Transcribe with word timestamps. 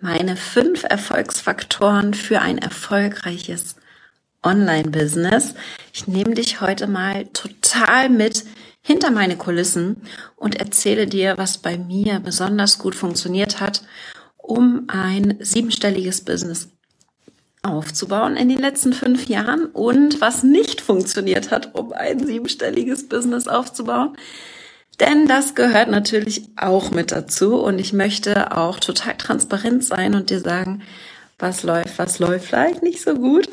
meine 0.00 0.36
fünf 0.36 0.84
Erfolgsfaktoren 0.84 2.14
für 2.14 2.40
ein 2.40 2.58
erfolgreiches 2.58 3.76
Online-Business. 4.42 5.54
Ich 5.92 6.06
nehme 6.06 6.34
dich 6.34 6.60
heute 6.60 6.86
mal 6.86 7.26
total 7.32 8.08
mit 8.08 8.44
hinter 8.82 9.10
meine 9.10 9.36
Kulissen 9.36 10.02
und 10.36 10.56
erzähle 10.56 11.06
dir, 11.06 11.36
was 11.36 11.58
bei 11.58 11.76
mir 11.76 12.20
besonders 12.20 12.78
gut 12.78 12.94
funktioniert 12.94 13.60
hat, 13.60 13.82
um 14.36 14.84
ein 14.88 15.36
siebenstelliges 15.40 16.22
Business 16.22 16.70
aufzubauen 17.62 18.36
in 18.36 18.48
den 18.48 18.58
letzten 18.58 18.94
fünf 18.94 19.28
Jahren 19.28 19.66
und 19.66 20.22
was 20.22 20.42
nicht 20.42 20.80
funktioniert 20.80 21.50
hat, 21.50 21.74
um 21.74 21.92
ein 21.92 22.26
siebenstelliges 22.26 23.06
Business 23.06 23.48
aufzubauen. 23.48 24.16
Denn 25.00 25.26
das 25.26 25.54
gehört 25.54 25.88
natürlich 25.88 26.42
auch 26.56 26.90
mit 26.90 27.10
dazu 27.10 27.56
und 27.56 27.78
ich 27.78 27.94
möchte 27.94 28.54
auch 28.56 28.78
total 28.78 29.16
transparent 29.16 29.82
sein 29.82 30.14
und 30.14 30.28
dir 30.28 30.40
sagen, 30.40 30.82
was 31.38 31.62
läuft, 31.62 31.98
was 31.98 32.18
läuft 32.18 32.46
vielleicht 32.46 32.82
nicht 32.82 33.00
so 33.00 33.14
gut. 33.14 33.48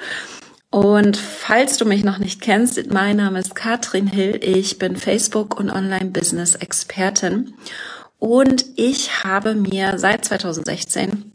Und 0.70 1.16
falls 1.16 1.78
du 1.78 1.86
mich 1.86 2.04
noch 2.04 2.18
nicht 2.18 2.42
kennst, 2.42 2.92
mein 2.92 3.16
Name 3.16 3.40
ist 3.40 3.56
Katrin 3.56 4.08
Hill, 4.08 4.40
ich 4.44 4.78
bin 4.78 4.98
Facebook- 4.98 5.58
und 5.58 5.70
Online-Business-Expertin 5.70 7.54
und 8.20 8.66
ich 8.76 9.24
habe 9.24 9.56
mir 9.56 9.98
seit 9.98 10.26
2016 10.26 11.32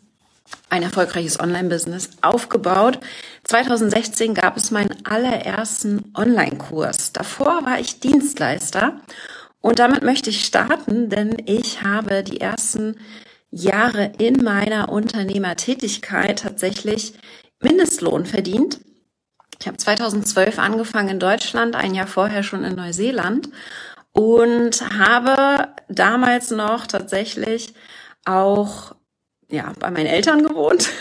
ein 0.69 0.83
erfolgreiches 0.83 1.41
Online-Business 1.41 2.11
aufgebaut. 2.21 2.99
2016 3.45 4.35
gab 4.35 4.59
es 4.59 4.71
meinen 4.71 4.95
allerersten 5.05 6.13
Online-Kurs. 6.15 7.13
Davor 7.13 7.65
war 7.65 7.81
ich 7.81 8.01
Dienstleister 8.01 9.01
und 9.63 9.79
damit 9.79 10.03
möchte 10.03 10.29
ich 10.29 10.45
starten, 10.45 11.09
denn 11.09 11.37
ich 11.47 11.83
habe 11.83 12.23
die 12.23 12.41
ersten 12.41 12.97
Jahre 13.51 14.13
in 14.19 14.43
meiner 14.43 14.91
Unternehmertätigkeit 14.91 16.41
tatsächlich 16.41 17.15
Mindestlohn 17.61 18.27
verdient. 18.27 18.81
Ich 19.61 19.69
habe 19.69 19.77
2012 19.77 20.59
angefangen 20.59 21.11
in 21.11 21.21
Deutschland, 21.21 21.77
ein 21.77 21.95
Jahr 21.95 22.09
vorher 22.09 22.43
schon 22.43 22.65
in 22.65 22.75
Neuseeland 22.75 23.51
und 24.11 24.83
habe 24.99 25.69
damals 25.89 26.51
noch 26.51 26.89
tatsächlich 26.89 27.73
auch 28.25 28.97
ja, 29.49 29.73
bei 29.79 29.91
meinen 29.91 30.07
Eltern 30.07 30.43
gewohnt. 30.43 30.91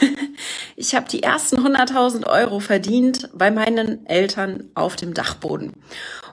Ich 0.78 0.96
habe 0.96 1.08
die 1.08 1.22
ersten 1.22 1.58
100.000 1.58 2.26
Euro 2.26 2.60
verdient 2.60 3.30
bei 3.36 3.52
meinen 3.52 4.04
Eltern 4.08 4.72
auf 4.74 4.96
dem 4.96 5.14
Dachboden. 5.14 5.74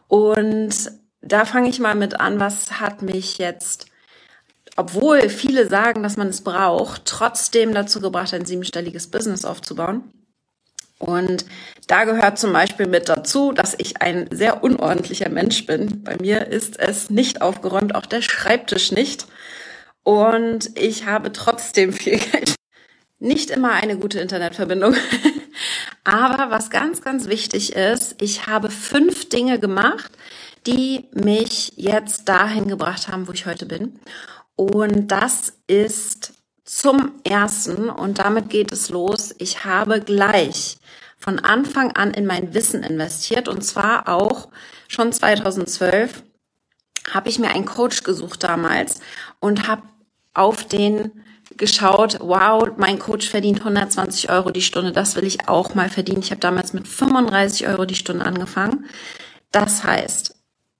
Und 0.06 0.90
da 1.32 1.44
fange 1.44 1.68
ich 1.68 1.78
mal 1.78 1.94
mit 1.94 2.20
an, 2.20 2.40
was 2.40 2.80
hat 2.80 3.02
mich 3.02 3.38
jetzt, 3.38 3.86
obwohl 4.76 5.28
viele 5.28 5.68
sagen, 5.68 6.02
dass 6.02 6.16
man 6.16 6.28
es 6.28 6.42
braucht, 6.42 7.04
trotzdem 7.04 7.74
dazu 7.74 8.00
gebracht, 8.00 8.34
ein 8.34 8.44
siebenstelliges 8.44 9.08
Business 9.08 9.44
aufzubauen. 9.44 10.12
Und 10.98 11.44
da 11.86 12.04
gehört 12.04 12.38
zum 12.38 12.52
Beispiel 12.52 12.86
mit 12.86 13.08
dazu, 13.08 13.52
dass 13.52 13.74
ich 13.78 14.02
ein 14.02 14.28
sehr 14.32 14.64
unordentlicher 14.64 15.28
Mensch 15.28 15.64
bin. 15.64 16.02
Bei 16.02 16.16
mir 16.16 16.48
ist 16.48 16.78
es 16.78 17.08
nicht 17.08 17.40
aufgeräumt, 17.40 17.94
auch 17.94 18.06
der 18.06 18.20
Schreibtisch 18.20 18.90
nicht. 18.90 19.26
Und 20.02 20.76
ich 20.76 21.06
habe 21.06 21.32
trotzdem 21.32 21.92
viel 21.92 22.18
Geld. 22.18 22.54
Nicht 23.20 23.50
immer 23.50 23.72
eine 23.72 23.96
gute 23.96 24.20
Internetverbindung. 24.20 24.94
Aber 26.04 26.50
was 26.50 26.70
ganz, 26.70 27.02
ganz 27.02 27.28
wichtig 27.28 27.74
ist, 27.74 28.20
ich 28.20 28.46
habe 28.46 28.70
fünf 28.70 29.28
Dinge 29.28 29.58
gemacht, 29.58 30.10
die 30.68 31.08
mich 31.14 31.72
jetzt 31.76 32.28
dahin 32.28 32.68
gebracht 32.68 33.08
haben, 33.08 33.26
wo 33.26 33.32
ich 33.32 33.46
heute 33.46 33.64
bin. 33.64 33.98
Und 34.54 35.08
das 35.08 35.54
ist 35.66 36.34
zum 36.64 37.12
ersten, 37.24 37.88
und 37.88 38.18
damit 38.18 38.50
geht 38.50 38.70
es 38.70 38.90
los, 38.90 39.34
ich 39.38 39.64
habe 39.64 40.00
gleich 40.00 40.76
von 41.16 41.38
Anfang 41.38 41.92
an 41.92 42.12
in 42.12 42.26
mein 42.26 42.52
Wissen 42.52 42.82
investiert 42.82 43.48
und 43.48 43.62
zwar 43.62 44.08
auch 44.08 44.48
schon 44.88 45.10
2012 45.10 46.22
habe 47.12 47.30
ich 47.30 47.38
mir 47.38 47.48
einen 47.48 47.64
Coach 47.64 48.02
gesucht 48.02 48.44
damals 48.44 49.00
und 49.40 49.66
habe 49.66 49.82
auf 50.34 50.64
den 50.64 51.12
geschaut, 51.56 52.18
wow, 52.20 52.68
mein 52.76 52.98
Coach 52.98 53.26
verdient 53.30 53.60
120 53.60 54.28
Euro 54.30 54.50
die 54.50 54.60
Stunde, 54.60 54.92
das 54.92 55.16
will 55.16 55.24
ich 55.24 55.48
auch 55.48 55.74
mal 55.74 55.88
verdienen. 55.88 56.20
Ich 56.20 56.30
habe 56.30 56.42
damals 56.42 56.74
mit 56.74 56.86
35 56.86 57.66
Euro 57.66 57.86
die 57.86 57.94
Stunde 57.94 58.26
angefangen. 58.26 58.84
Das 59.50 59.82
heißt, 59.82 60.37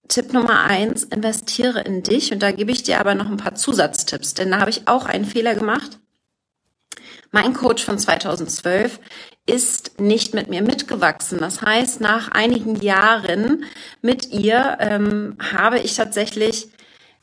Tipp 0.09 0.33
Nummer 0.33 0.63
eins, 0.63 1.05
investiere 1.05 1.81
in 1.81 2.03
dich 2.03 2.33
und 2.33 2.43
da 2.43 2.51
gebe 2.51 2.73
ich 2.73 2.83
dir 2.83 2.99
aber 2.99 3.15
noch 3.15 3.27
ein 3.27 3.37
paar 3.37 3.55
Zusatztipps, 3.55 4.35
denn 4.35 4.51
da 4.51 4.61
habe 4.61 4.71
ich 4.71 4.89
auch 4.89 5.05
einen 5.05 5.25
Fehler 5.25 5.55
gemacht. 5.55 5.99
Mein 7.31 7.53
Coach 7.53 7.85
von 7.85 7.99
2012 7.99 9.01
ist 9.45 10.01
nicht 10.01 10.35
mit 10.35 10.49
mir 10.49 10.63
mitgewachsen. 10.63 11.39
Das 11.39 11.61
heißt, 11.61 12.01
nach 12.01 12.31
einigen 12.31 12.77
Jahren 12.81 13.65
mit 14.01 14.31
ihr 14.31 14.79
ähm, 14.81 15.37
habe 15.53 15.79
ich 15.79 15.95
tatsächlich 15.95 16.69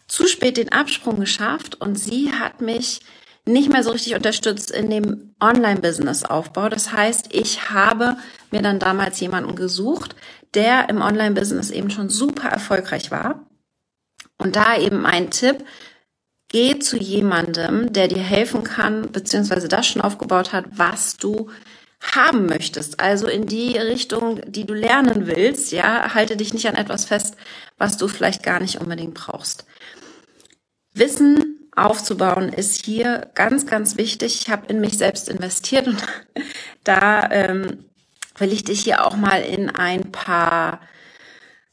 zu 0.07 0.27
spät 0.27 0.57
den 0.57 0.71
Absprung 0.71 1.19
geschafft 1.19 1.81
und 1.81 1.97
sie 1.97 2.31
hat 2.33 2.61
mich 2.61 3.01
nicht 3.47 3.71
mehr 3.71 3.83
so 3.83 3.91
richtig 3.91 4.15
unterstützt 4.15 4.71
in 4.71 4.89
dem 4.89 5.35
Online-Business-Aufbau. 5.39 6.69
Das 6.69 6.91
heißt, 6.91 7.33
ich 7.33 7.69
habe 7.69 8.17
mir 8.51 8.61
dann 8.61 8.79
damals 8.79 9.19
jemanden 9.19 9.55
gesucht, 9.55 10.15
der 10.53 10.89
im 10.89 11.01
Online-Business 11.01 11.69
eben 11.69 11.89
schon 11.89 12.09
super 12.09 12.49
erfolgreich 12.49 13.11
war. 13.11 13.45
Und 14.37 14.55
da 14.55 14.77
eben 14.77 15.05
ein 15.05 15.31
Tipp, 15.31 15.65
geh 16.49 16.79
zu 16.79 16.97
jemandem, 16.97 17.91
der 17.93 18.07
dir 18.07 18.21
helfen 18.21 18.63
kann, 18.63 19.11
beziehungsweise 19.11 19.67
das 19.67 19.87
schon 19.87 20.01
aufgebaut 20.01 20.53
hat, 20.53 20.65
was 20.71 21.17
du 21.17 21.49
haben 22.01 22.45
möchtest. 22.45 22.99
Also 22.99 23.27
in 23.27 23.45
die 23.45 23.77
Richtung, 23.77 24.41
die 24.45 24.65
du 24.65 24.73
lernen 24.73 25.27
willst, 25.27 25.71
ja, 25.71 26.13
halte 26.13 26.37
dich 26.37 26.53
nicht 26.53 26.67
an 26.67 26.75
etwas 26.75 27.05
fest, 27.05 27.35
was 27.77 27.97
du 27.97 28.07
vielleicht 28.07 28.43
gar 28.43 28.59
nicht 28.59 28.79
unbedingt 28.79 29.15
brauchst. 29.15 29.65
Wissen 30.93 31.69
aufzubauen 31.75 32.53
ist 32.53 32.85
hier 32.85 33.29
ganz, 33.35 33.65
ganz 33.65 33.97
wichtig. 33.97 34.41
Ich 34.41 34.49
habe 34.49 34.67
in 34.67 34.79
mich 34.79 34.97
selbst 34.97 35.27
investiert 35.29 35.87
und 35.87 36.01
da 36.83 37.29
ähm, 37.31 37.85
will 38.37 38.53
ich 38.53 38.63
dich 38.63 38.83
hier 38.83 39.05
auch 39.05 39.15
mal 39.15 39.41
in 39.41 39.69
ein 39.69 40.11
paar 40.11 40.81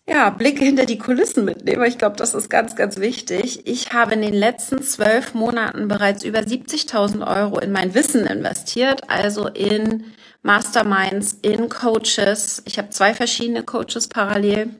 ja, 0.06 0.30
Blicke 0.30 0.64
hinter 0.64 0.84
die 0.84 0.98
Kulissen 0.98 1.44
mitnehmen. 1.44 1.84
Ich 1.84 1.98
glaube, 1.98 2.16
das 2.16 2.34
ist 2.34 2.50
ganz, 2.50 2.74
ganz 2.74 2.98
wichtig. 2.98 3.66
Ich 3.66 3.92
habe 3.92 4.14
in 4.14 4.22
den 4.22 4.34
letzten 4.34 4.82
zwölf 4.82 5.34
Monaten 5.34 5.86
bereits 5.86 6.24
über 6.24 6.40
70.000 6.40 7.26
Euro 7.26 7.60
in 7.60 7.70
mein 7.70 7.94
Wissen 7.94 8.26
investiert, 8.26 9.08
also 9.08 9.46
in 9.46 10.12
Masterminds, 10.42 11.34
in 11.42 11.68
Coaches. 11.68 12.62
Ich 12.66 12.78
habe 12.78 12.90
zwei 12.90 13.14
verschiedene 13.14 13.62
Coaches 13.62 14.08
parallel, 14.08 14.70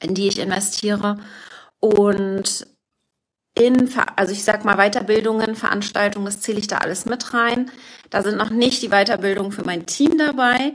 in 0.00 0.14
die 0.14 0.28
ich 0.28 0.38
investiere. 0.38 1.18
Und 1.80 2.66
in, 3.54 3.90
also 4.16 4.32
ich 4.32 4.44
sag 4.44 4.64
mal 4.64 4.76
Weiterbildungen, 4.76 5.54
Veranstaltungen, 5.54 6.26
das 6.26 6.40
zähle 6.40 6.58
ich 6.58 6.66
da 6.66 6.78
alles 6.78 7.06
mit 7.06 7.34
rein. 7.34 7.70
Da 8.10 8.22
sind 8.22 8.36
noch 8.36 8.50
nicht 8.50 8.82
die 8.82 8.88
Weiterbildungen 8.88 9.52
für 9.52 9.64
mein 9.64 9.86
Team 9.86 10.18
dabei, 10.18 10.72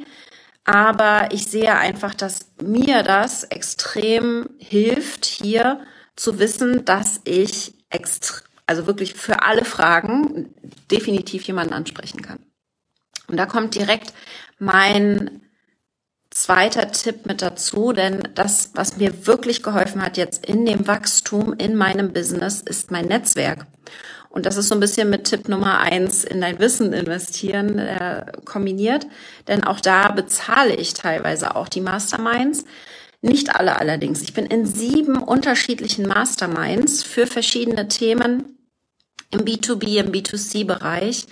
aber 0.64 1.30
ich 1.32 1.48
sehe 1.48 1.76
einfach, 1.76 2.14
dass 2.14 2.52
mir 2.62 3.04
das 3.04 3.44
extrem 3.44 4.50
hilft, 4.58 5.26
hier 5.26 5.82
zu 6.16 6.40
wissen, 6.40 6.86
dass 6.86 7.22
ich 7.24 7.74
extra, 7.90 8.38
also 8.66 8.86
wirklich 8.86 9.14
für 9.16 9.42
alle 9.42 9.66
Fragen 9.66 10.54
definitiv 10.92 11.44
jemanden 11.44 11.74
ansprechen 11.74 12.22
kann. 12.22 12.40
Und 13.28 13.38
da 13.38 13.46
kommt 13.46 13.76
direkt 13.76 14.14
mein 14.58 15.42
zweiter 16.40 16.90
Tipp 16.92 17.26
mit 17.26 17.42
dazu, 17.42 17.92
denn 17.92 18.24
das, 18.34 18.72
was 18.74 18.96
mir 18.96 19.28
wirklich 19.28 19.62
geholfen 19.62 20.02
hat 20.02 20.16
jetzt 20.16 20.46
in 20.46 20.66
dem 20.66 20.88
Wachstum 20.88 21.54
in 21.54 21.76
meinem 21.76 22.14
Business, 22.14 22.62
ist 22.62 22.92
mein 22.92 23.08
Netzwerk. 23.08 23.68
Und 24.30 24.46
das 24.46 24.56
ist 24.56 24.70
so 24.70 24.76
ein 24.76 24.80
bisschen 24.80 25.10
mit 25.10 25.26
Tipp 25.26 25.50
Nummer 25.50 25.80
eins 25.80 26.24
in 26.24 26.40
dein 26.40 26.60
Wissen 26.60 26.94
investieren 26.94 27.78
äh, 27.78 28.26
kombiniert, 28.46 29.06
denn 29.50 29.66
auch 29.66 29.82
da 29.82 30.12
bezahle 30.12 30.76
ich 30.76 30.94
teilweise 30.94 31.56
auch 31.56 31.68
die 31.68 31.82
Masterminds. 31.82 32.64
Nicht 33.22 33.54
alle 33.56 33.78
allerdings. 33.78 34.22
Ich 34.22 34.34
bin 34.34 34.46
in 34.46 34.66
sieben 34.66 35.18
unterschiedlichen 35.18 36.08
Masterminds 36.08 37.04
für 37.04 37.28
verschiedene 37.28 37.90
Themen 37.90 38.58
im 39.32 39.42
B2B, 39.42 40.00
im 40.00 40.12
B2C-Bereich 40.14 41.26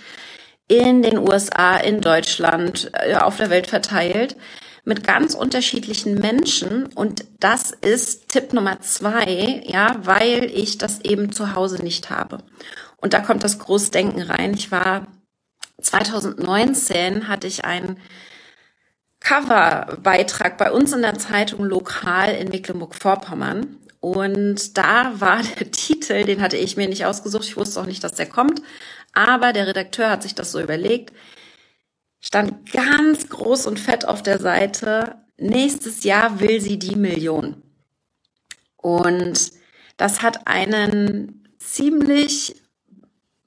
in 0.66 1.00
den 1.00 1.16
USA, 1.16 1.78
in 1.78 2.02
Deutschland, 2.02 2.90
äh, 2.92 3.14
auf 3.14 3.38
der 3.38 3.48
Welt 3.48 3.68
verteilt 3.68 4.36
mit 4.84 5.06
ganz 5.06 5.34
unterschiedlichen 5.34 6.14
Menschen 6.14 6.86
und 6.86 7.24
das 7.40 7.70
ist 7.70 8.28
Tipp 8.28 8.52
Nummer 8.52 8.80
zwei, 8.80 9.62
ja, 9.66 9.96
weil 10.02 10.44
ich 10.44 10.78
das 10.78 11.00
eben 11.00 11.32
zu 11.32 11.54
Hause 11.54 11.82
nicht 11.82 12.10
habe. 12.10 12.38
Und 12.96 13.14
da 13.14 13.20
kommt 13.20 13.44
das 13.44 13.58
Großdenken 13.58 14.22
rein. 14.22 14.54
Ich 14.54 14.72
war 14.72 15.06
2019 15.80 17.28
hatte 17.28 17.46
ich 17.46 17.64
einen 17.64 17.98
Coverbeitrag 19.20 20.58
bei 20.58 20.72
uns 20.72 20.92
in 20.92 21.02
der 21.02 21.18
Zeitung 21.18 21.64
lokal 21.64 22.34
in 22.34 22.48
Mecklenburg-Vorpommern 22.48 23.78
Und 24.00 24.78
da 24.78 25.20
war 25.20 25.42
der 25.58 25.70
Titel, 25.70 26.24
den 26.24 26.40
hatte 26.42 26.56
ich 26.56 26.76
mir 26.76 26.88
nicht 26.88 27.04
ausgesucht. 27.04 27.44
Ich 27.44 27.56
wusste 27.56 27.80
auch 27.80 27.86
nicht, 27.86 28.02
dass 28.04 28.14
der 28.14 28.26
kommt. 28.26 28.62
Aber 29.12 29.52
der 29.52 29.66
Redakteur 29.66 30.10
hat 30.10 30.22
sich 30.22 30.34
das 30.34 30.52
so 30.52 30.60
überlegt. 30.60 31.12
Stand 32.20 32.72
ganz 32.72 33.28
groß 33.28 33.66
und 33.66 33.78
fett 33.78 34.06
auf 34.06 34.22
der 34.22 34.40
Seite. 34.40 35.16
Nächstes 35.36 36.04
Jahr 36.04 36.40
will 36.40 36.60
sie 36.60 36.78
die 36.78 36.96
Million. 36.96 37.62
Und 38.76 39.52
das 39.96 40.22
hat 40.22 40.46
einen 40.46 41.48
ziemlich 41.58 42.56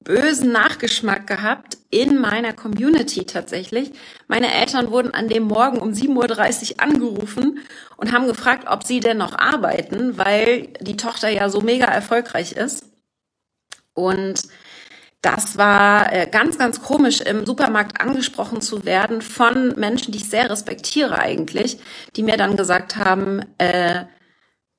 bösen 0.03 0.51
Nachgeschmack 0.51 1.27
gehabt 1.27 1.77
in 1.91 2.19
meiner 2.19 2.53
Community 2.53 3.25
tatsächlich. 3.25 3.91
Meine 4.27 4.51
Eltern 4.53 4.89
wurden 4.89 5.13
an 5.13 5.27
dem 5.27 5.43
Morgen 5.43 5.77
um 5.77 5.91
7.30 5.91 6.73
Uhr 6.73 6.79
angerufen 6.81 7.59
und 7.97 8.11
haben 8.11 8.27
gefragt, 8.27 8.67
ob 8.67 8.83
sie 8.83 8.99
denn 8.99 9.17
noch 9.17 9.37
arbeiten, 9.37 10.17
weil 10.17 10.67
die 10.81 10.97
Tochter 10.97 11.29
ja 11.29 11.49
so 11.49 11.61
mega 11.61 11.85
erfolgreich 11.85 12.53
ist. 12.53 12.85
Und 13.93 14.41
das 15.21 15.57
war 15.57 16.11
äh, 16.11 16.27
ganz, 16.27 16.57
ganz 16.57 16.81
komisch, 16.81 17.21
im 17.21 17.45
Supermarkt 17.45 18.01
angesprochen 18.01 18.61
zu 18.61 18.85
werden 18.85 19.21
von 19.21 19.79
Menschen, 19.79 20.11
die 20.11 20.17
ich 20.17 20.29
sehr 20.29 20.49
respektiere 20.49 21.17
eigentlich, 21.17 21.77
die 22.15 22.23
mir 22.23 22.37
dann 22.37 22.57
gesagt 22.57 22.95
haben, 22.97 23.41
äh, 23.59 24.05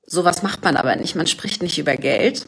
sowas 0.05 0.43
macht 0.43 0.63
man 0.63 0.75
aber 0.75 0.95
nicht, 0.97 1.15
man 1.15 1.27
spricht 1.27 1.61
nicht 1.61 1.79
über 1.79 1.95
Geld. 1.95 2.45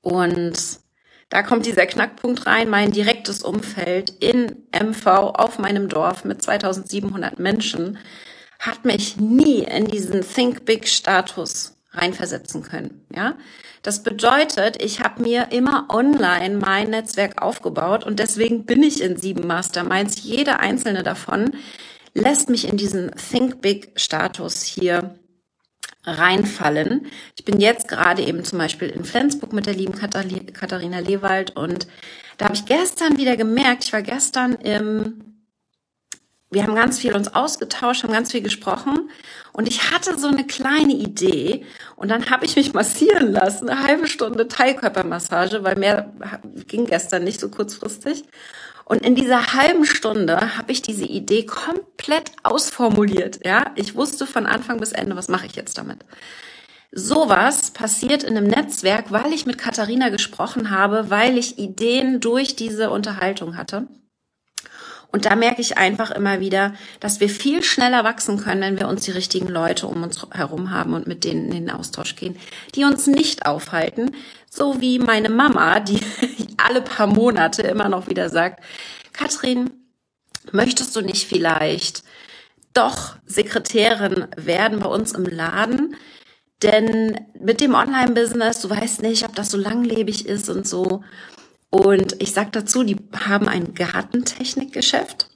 Und 0.00 0.80
da 1.28 1.42
kommt 1.42 1.66
dieser 1.66 1.86
Knackpunkt 1.86 2.46
rein, 2.46 2.68
mein 2.68 2.90
direktes 2.90 3.42
Umfeld 3.42 4.10
in 4.10 4.66
MV 4.72 5.06
auf 5.06 5.58
meinem 5.58 5.88
Dorf 5.88 6.24
mit 6.24 6.42
2700 6.42 7.38
Menschen 7.38 7.98
hat 8.58 8.84
mich 8.84 9.16
nie 9.16 9.64
in 9.64 9.86
diesen 9.86 10.22
Think 10.22 10.64
Big 10.64 10.88
Status 10.88 11.74
reinversetzen 11.92 12.62
können, 12.62 13.06
ja? 13.14 13.36
Das 13.82 14.04
bedeutet, 14.04 14.80
ich 14.80 15.00
habe 15.00 15.22
mir 15.22 15.48
immer 15.50 15.86
online 15.88 16.56
mein 16.56 16.90
Netzwerk 16.90 17.42
aufgebaut 17.42 18.04
und 18.04 18.20
deswegen 18.20 18.64
bin 18.64 18.82
ich 18.82 19.02
in 19.02 19.16
sieben 19.16 19.46
Masterminds. 19.46 20.22
Jede 20.22 20.60
einzelne 20.60 21.02
davon 21.02 21.50
lässt 22.14 22.48
mich 22.48 22.68
in 22.68 22.76
diesen 22.76 23.10
Think 23.16 23.60
Big 23.60 23.90
Status 23.96 24.62
hier 24.62 25.18
reinfallen. 26.04 27.06
Ich 27.36 27.44
bin 27.44 27.60
jetzt 27.60 27.88
gerade 27.88 28.22
eben 28.22 28.44
zum 28.44 28.58
Beispiel 28.58 28.88
in 28.88 29.04
Flensburg 29.04 29.52
mit 29.52 29.66
der 29.66 29.74
lieben 29.74 29.94
Katharina 29.94 31.00
Lewald 31.00 31.56
und 31.56 31.86
da 32.38 32.46
habe 32.46 32.54
ich 32.54 32.64
gestern 32.64 33.18
wieder 33.18 33.36
gemerkt, 33.36 33.84
ich 33.84 33.92
war 33.92 34.02
gestern 34.02 34.54
im, 34.54 35.31
wir 36.52 36.62
haben 36.62 36.74
ganz 36.74 36.98
viel 36.98 37.14
uns 37.14 37.34
ausgetauscht, 37.34 38.02
haben 38.04 38.12
ganz 38.12 38.30
viel 38.30 38.42
gesprochen 38.42 39.10
und 39.52 39.66
ich 39.66 39.90
hatte 39.90 40.18
so 40.18 40.28
eine 40.28 40.46
kleine 40.46 40.92
Idee 40.92 41.64
und 41.96 42.10
dann 42.10 42.30
habe 42.30 42.44
ich 42.44 42.56
mich 42.56 42.72
massieren 42.74 43.32
lassen, 43.32 43.68
eine 43.68 43.82
halbe 43.82 44.06
Stunde 44.06 44.48
Teilkörpermassage, 44.48 45.64
weil 45.64 45.76
mehr 45.76 46.12
ging 46.66 46.86
gestern 46.86 47.24
nicht 47.24 47.40
so 47.40 47.48
kurzfristig. 47.48 48.24
Und 48.84 49.06
in 49.06 49.14
dieser 49.14 49.54
halben 49.54 49.86
Stunde 49.86 50.58
habe 50.58 50.72
ich 50.72 50.82
diese 50.82 51.04
Idee 51.06 51.46
komplett 51.46 52.32
ausformuliert. 52.42 53.40
Ja, 53.44 53.70
ich 53.76 53.94
wusste 53.94 54.26
von 54.26 54.44
Anfang 54.44 54.80
bis 54.80 54.92
Ende, 54.92 55.16
was 55.16 55.28
mache 55.28 55.46
ich 55.46 55.54
jetzt 55.54 55.78
damit. 55.78 56.04
Sowas 56.90 57.70
passiert 57.70 58.22
in 58.22 58.36
einem 58.36 58.48
Netzwerk, 58.48 59.10
weil 59.10 59.32
ich 59.32 59.46
mit 59.46 59.56
Katharina 59.56 60.10
gesprochen 60.10 60.70
habe, 60.70 61.08
weil 61.08 61.38
ich 61.38 61.58
Ideen 61.58 62.20
durch 62.20 62.54
diese 62.54 62.90
Unterhaltung 62.90 63.56
hatte. 63.56 63.86
Und 65.12 65.26
da 65.26 65.36
merke 65.36 65.60
ich 65.60 65.76
einfach 65.76 66.10
immer 66.10 66.40
wieder, 66.40 66.74
dass 66.98 67.20
wir 67.20 67.28
viel 67.28 67.62
schneller 67.62 68.02
wachsen 68.02 68.38
können, 68.38 68.62
wenn 68.62 68.80
wir 68.80 68.88
uns 68.88 69.04
die 69.04 69.10
richtigen 69.10 69.48
Leute 69.48 69.86
um 69.86 70.02
uns 70.02 70.26
herum 70.32 70.70
haben 70.70 70.94
und 70.94 71.06
mit 71.06 71.24
denen 71.24 71.52
in 71.52 71.66
den 71.66 71.70
Austausch 71.70 72.16
gehen, 72.16 72.36
die 72.74 72.84
uns 72.84 73.06
nicht 73.06 73.44
aufhalten. 73.44 74.16
So 74.50 74.80
wie 74.80 74.98
meine 74.98 75.28
Mama, 75.28 75.80
die 75.80 76.00
alle 76.56 76.80
paar 76.80 77.06
Monate 77.06 77.60
immer 77.62 77.90
noch 77.90 78.08
wieder 78.08 78.30
sagt, 78.30 78.64
Katrin, 79.12 79.70
möchtest 80.50 80.96
du 80.96 81.02
nicht 81.02 81.28
vielleicht 81.28 82.02
doch 82.72 83.16
Sekretärin 83.26 84.28
werden 84.36 84.80
bei 84.80 84.88
uns 84.88 85.12
im 85.12 85.26
Laden? 85.26 85.94
Denn 86.62 87.20
mit 87.38 87.60
dem 87.60 87.74
Online-Business, 87.74 88.60
du 88.60 88.70
weißt 88.70 89.02
nicht, 89.02 89.24
ob 89.24 89.34
das 89.34 89.50
so 89.50 89.58
langlebig 89.58 90.26
ist 90.26 90.48
und 90.48 90.66
so. 90.66 91.02
Und 91.74 92.20
ich 92.20 92.32
sag 92.32 92.52
dazu, 92.52 92.82
die 92.82 92.98
haben 93.18 93.48
ein 93.48 93.72
Gartentechnikgeschäft. 93.72 95.30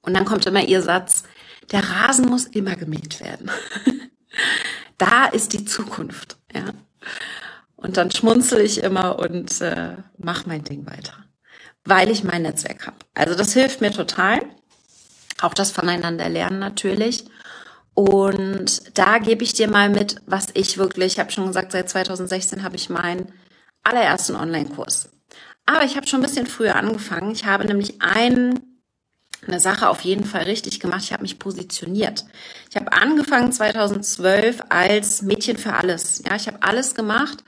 Und 0.00 0.14
dann 0.14 0.24
kommt 0.24 0.46
immer 0.46 0.64
ihr 0.64 0.82
Satz, 0.82 1.22
der 1.70 1.88
Rasen 1.88 2.28
muss 2.28 2.46
immer 2.46 2.74
gemäht 2.74 3.20
werden. 3.20 3.48
da 4.98 5.26
ist 5.26 5.52
die 5.52 5.64
Zukunft, 5.64 6.38
ja. 6.52 6.64
Und 7.76 7.98
dann 7.98 8.10
schmunzel 8.10 8.62
ich 8.62 8.82
immer 8.82 9.20
und 9.20 9.60
äh, 9.60 9.96
mach 10.18 10.44
mein 10.46 10.64
Ding 10.64 10.86
weiter, 10.86 11.14
weil 11.84 12.10
ich 12.10 12.24
mein 12.24 12.42
Netzwerk 12.42 12.88
habe. 12.88 12.96
Also 13.14 13.36
das 13.36 13.52
hilft 13.52 13.80
mir 13.80 13.92
total. 13.92 14.40
Auch 15.40 15.54
das 15.54 15.70
voneinander 15.70 16.28
lernen 16.28 16.58
natürlich. 16.58 17.26
Und 17.94 18.98
da 18.98 19.18
gebe 19.18 19.44
ich 19.44 19.52
dir 19.52 19.70
mal 19.70 19.88
mit, 19.88 20.16
was 20.26 20.48
ich 20.54 20.78
wirklich, 20.78 21.12
ich 21.12 21.18
habe 21.20 21.30
schon 21.30 21.46
gesagt, 21.46 21.70
seit 21.70 21.88
2016 21.88 22.64
habe 22.64 22.74
ich 22.74 22.90
meinen 22.90 23.32
allerersten 23.82 24.36
Online-Kurs. 24.36 25.10
Aber 25.66 25.84
ich 25.84 25.96
habe 25.96 26.06
schon 26.06 26.20
ein 26.20 26.24
bisschen 26.24 26.46
früher 26.46 26.76
angefangen. 26.76 27.30
Ich 27.32 27.44
habe 27.44 27.64
nämlich 27.64 28.02
ein, 28.02 28.60
eine 29.46 29.60
Sache 29.60 29.88
auf 29.88 30.00
jeden 30.02 30.24
Fall 30.24 30.42
richtig 30.42 30.80
gemacht. 30.80 31.02
Ich 31.04 31.12
habe 31.12 31.22
mich 31.22 31.38
positioniert. 31.38 32.24
Ich 32.70 32.76
habe 32.76 32.92
angefangen 32.92 33.52
2012 33.52 34.60
als 34.68 35.22
Mädchen 35.22 35.56
für 35.56 35.74
alles. 35.74 36.22
Ja, 36.26 36.34
ich 36.34 36.46
habe 36.46 36.62
alles 36.62 36.94
gemacht, 36.94 37.44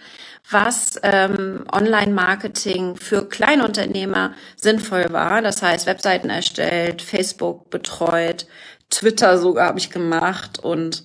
was 0.50 1.00
ähm, 1.02 1.64
Online-Marketing 1.72 2.96
für 2.96 3.28
Kleinunternehmer 3.28 4.34
sinnvoll 4.56 5.06
war. 5.10 5.42
Das 5.42 5.62
heißt, 5.62 5.86
Webseiten 5.86 6.30
erstellt, 6.30 7.02
Facebook 7.02 7.70
betreut, 7.70 8.46
Twitter 8.90 9.38
sogar 9.38 9.68
habe 9.68 9.78
ich 9.78 9.90
gemacht 9.90 10.58
und 10.58 11.04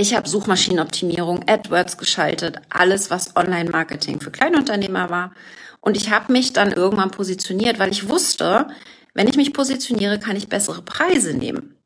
ich 0.00 0.14
habe 0.14 0.28
Suchmaschinenoptimierung, 0.28 1.48
AdWords 1.48 1.98
geschaltet, 1.98 2.56
alles, 2.70 3.10
was 3.10 3.36
Online-Marketing 3.36 4.20
für 4.20 4.30
Kleinunternehmer 4.30 5.10
war. 5.10 5.32
Und 5.80 5.96
ich 5.96 6.10
habe 6.10 6.32
mich 6.32 6.52
dann 6.52 6.72
irgendwann 6.72 7.10
positioniert, 7.10 7.78
weil 7.78 7.90
ich 7.90 8.08
wusste, 8.08 8.68
wenn 9.14 9.28
ich 9.28 9.36
mich 9.36 9.52
positioniere, 9.52 10.18
kann 10.18 10.36
ich 10.36 10.48
bessere 10.48 10.82
Preise 10.82 11.34
nehmen. 11.34 11.76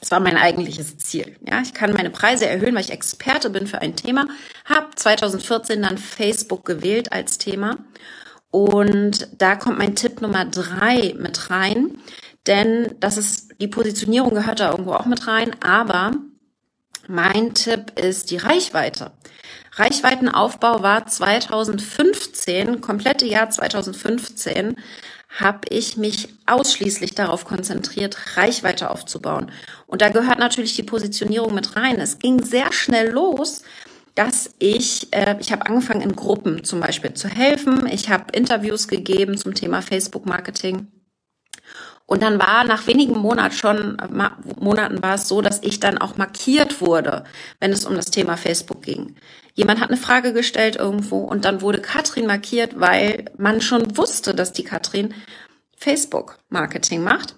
Das 0.00 0.10
war 0.10 0.20
mein 0.20 0.36
eigentliches 0.36 0.98
Ziel. 0.98 1.36
Ja, 1.48 1.62
ich 1.62 1.72
kann 1.72 1.92
meine 1.92 2.10
Preise 2.10 2.46
erhöhen, 2.46 2.74
weil 2.74 2.84
ich 2.84 2.92
Experte 2.92 3.48
bin 3.50 3.66
für 3.66 3.80
ein 3.80 3.96
Thema. 3.96 4.26
Habe 4.66 4.88
2014 4.94 5.80
dann 5.80 5.96
Facebook 5.96 6.64
gewählt 6.64 7.12
als 7.12 7.38
Thema. 7.38 7.78
Und 8.50 9.28
da 9.38 9.56
kommt 9.56 9.78
mein 9.78 9.96
Tipp 9.96 10.20
Nummer 10.20 10.44
drei 10.44 11.14
mit 11.18 11.50
rein. 11.50 11.98
Denn 12.46 12.94
das 13.00 13.16
ist, 13.16 13.54
die 13.60 13.68
Positionierung 13.68 14.34
gehört 14.34 14.60
da 14.60 14.70
irgendwo 14.70 14.92
auch 14.92 15.06
mit 15.06 15.26
rein. 15.26 15.56
Aber 15.62 16.12
mein 17.08 17.54
Tipp 17.54 17.98
ist 17.98 18.30
die 18.30 18.36
Reichweite. 18.36 19.12
Reichweitenaufbau 19.72 20.82
war 20.82 21.06
2015, 21.06 22.80
komplette 22.80 23.26
Jahr 23.26 23.50
2015, 23.50 24.76
habe 25.40 25.60
ich 25.68 25.96
mich 25.96 26.28
ausschließlich 26.46 27.14
darauf 27.14 27.44
konzentriert, 27.44 28.36
Reichweite 28.36 28.90
aufzubauen. 28.90 29.50
Und 29.86 30.00
da 30.00 30.08
gehört 30.08 30.38
natürlich 30.38 30.76
die 30.76 30.84
Positionierung 30.84 31.54
mit 31.54 31.74
rein. 31.76 32.00
Es 32.00 32.18
ging 32.20 32.42
sehr 32.44 32.72
schnell 32.72 33.10
los, 33.10 33.62
dass 34.14 34.54
ich, 34.60 35.12
äh, 35.12 35.36
ich 35.40 35.50
habe 35.50 35.66
angefangen 35.66 36.02
in 36.02 36.14
Gruppen 36.14 36.62
zum 36.62 36.80
Beispiel 36.80 37.14
zu 37.14 37.28
helfen. 37.28 37.88
Ich 37.90 38.10
habe 38.10 38.26
Interviews 38.32 38.86
gegeben 38.86 39.36
zum 39.36 39.54
Thema 39.54 39.82
Facebook-Marketing. 39.82 40.86
Und 42.06 42.22
dann 42.22 42.38
war 42.38 42.64
nach 42.64 42.86
wenigen 42.86 43.18
Monaten 43.18 43.54
schon, 43.54 43.96
Monaten 44.60 45.02
war 45.02 45.14
es 45.14 45.26
so, 45.26 45.40
dass 45.40 45.62
ich 45.62 45.80
dann 45.80 45.98
auch 45.98 46.16
markiert 46.16 46.80
wurde, 46.80 47.24
wenn 47.60 47.72
es 47.72 47.86
um 47.86 47.94
das 47.94 48.10
Thema 48.10 48.36
Facebook 48.36 48.82
ging. 48.82 49.16
Jemand 49.54 49.80
hat 49.80 49.88
eine 49.88 49.96
Frage 49.96 50.32
gestellt 50.32 50.76
irgendwo 50.76 51.18
und 51.18 51.44
dann 51.44 51.62
wurde 51.62 51.80
Katrin 51.80 52.26
markiert, 52.26 52.78
weil 52.78 53.26
man 53.38 53.60
schon 53.60 53.96
wusste, 53.96 54.34
dass 54.34 54.52
die 54.52 54.64
Katrin 54.64 55.14
Facebook 55.76 56.38
Marketing 56.50 57.02
macht. 57.02 57.36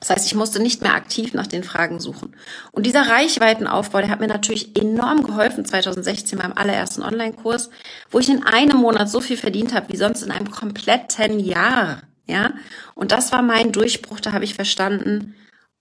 Das 0.00 0.10
heißt, 0.10 0.26
ich 0.26 0.34
musste 0.34 0.60
nicht 0.60 0.80
mehr 0.80 0.94
aktiv 0.94 1.34
nach 1.34 1.46
den 1.46 1.62
Fragen 1.62 2.00
suchen. 2.00 2.34
Und 2.72 2.86
dieser 2.86 3.08
Reichweitenaufbau, 3.08 3.98
der 4.00 4.08
hat 4.08 4.20
mir 4.20 4.28
natürlich 4.28 4.76
enorm 4.78 5.24
geholfen 5.24 5.64
2016 5.66 6.38
beim 6.38 6.54
allerersten 6.54 7.02
Online-Kurs, 7.02 7.68
wo 8.10 8.18
ich 8.18 8.30
in 8.30 8.42
einem 8.42 8.78
Monat 8.78 9.10
so 9.10 9.20
viel 9.20 9.36
verdient 9.36 9.74
habe 9.74 9.92
wie 9.92 9.98
sonst 9.98 10.22
in 10.22 10.30
einem 10.30 10.50
kompletten 10.50 11.38
Jahr. 11.38 12.02
Ja, 12.30 12.52
und 12.94 13.12
das 13.12 13.32
war 13.32 13.42
mein 13.42 13.72
Durchbruch. 13.72 14.20
Da 14.20 14.32
habe 14.32 14.44
ich 14.44 14.54
verstanden, 14.54 15.34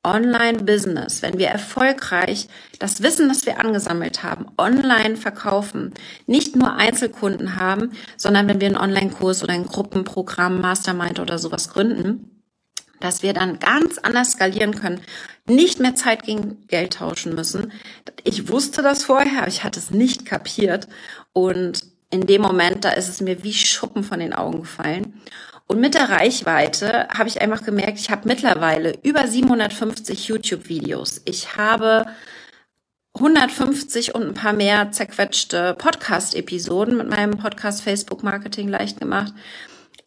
Online-Business, 0.04 1.22
wenn 1.22 1.38
wir 1.38 1.48
erfolgreich 1.48 2.48
das 2.80 3.04
Wissen, 3.04 3.28
das 3.28 3.46
wir 3.46 3.60
angesammelt 3.60 4.24
haben, 4.24 4.46
online 4.58 5.18
verkaufen, 5.18 5.94
nicht 6.26 6.56
nur 6.56 6.76
Einzelkunden 6.76 7.58
haben, 7.58 7.92
sondern 8.16 8.48
wenn 8.48 8.62
wir 8.62 8.68
einen 8.68 8.78
Online-Kurs 8.78 9.44
oder 9.44 9.54
ein 9.54 9.66
Gruppenprogramm, 9.66 10.62
Mastermind 10.62 11.20
oder 11.20 11.38
sowas 11.38 11.70
gründen, 11.70 12.44
dass 13.02 13.24
wir 13.24 13.34
dann 13.34 13.60
ganz 13.60 13.98
anders 13.98 14.32
skalieren 14.32 14.76
können, 14.76 15.02
nicht 15.46 15.80
mehr 15.80 15.96
Zeit 15.96 16.24
gegen 16.24 16.66
Geld 16.68 16.94
tauschen 16.94 17.36
müssen. 17.36 17.72
Ich 18.24 18.50
wusste 18.50 18.82
das 18.82 19.04
vorher, 19.04 19.48
ich 19.48 19.64
hatte 19.64 19.80
es 19.80 19.92
nicht 19.92 20.26
kapiert. 20.26 20.88
Und 21.34 21.82
in 22.12 22.26
dem 22.26 22.42
Moment, 22.42 22.86
da 22.86 22.92
ist 22.92 23.10
es 23.10 23.22
mir 23.22 23.44
wie 23.44 23.54
Schuppen 23.54 24.04
von 24.04 24.20
den 24.20 24.34
Augen 24.34 24.62
gefallen. 24.62 25.22
Und 25.72 25.82
mit 25.82 25.94
der 25.94 26.10
Reichweite 26.10 27.08
habe 27.10 27.30
ich 27.30 27.44
einfach 27.44 27.64
gemerkt, 27.64 28.00
ich 28.00 28.10
habe 28.10 28.28
mittlerweile 28.28 28.98
über 29.04 29.28
750 29.28 30.28
YouTube-Videos. 30.28 31.22
Ich 31.26 31.58
habe 31.58 32.08
150 33.14 34.16
und 34.16 34.24
ein 34.24 34.34
paar 34.34 34.54
mehr 34.54 34.92
zerquetschte 34.92 35.76
Podcast-Episoden 35.76 36.98
mit 36.98 37.08
meinem 37.08 37.38
Podcast 37.38 37.84
Facebook 37.84 38.24
Marketing 38.24 38.68
leicht 38.68 39.00
gemacht. 39.00 39.32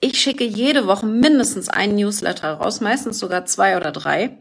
Ich 0.00 0.21
schicke 0.21 0.42
jede 0.42 0.88
Woche 0.88 1.07
mindestens 1.07 1.69
einen 1.69 1.95
Newsletter 1.95 2.54
raus, 2.54 2.81
meistens 2.81 3.21
sogar 3.21 3.45
zwei 3.45 3.76
oder 3.76 3.92
drei. 3.92 4.37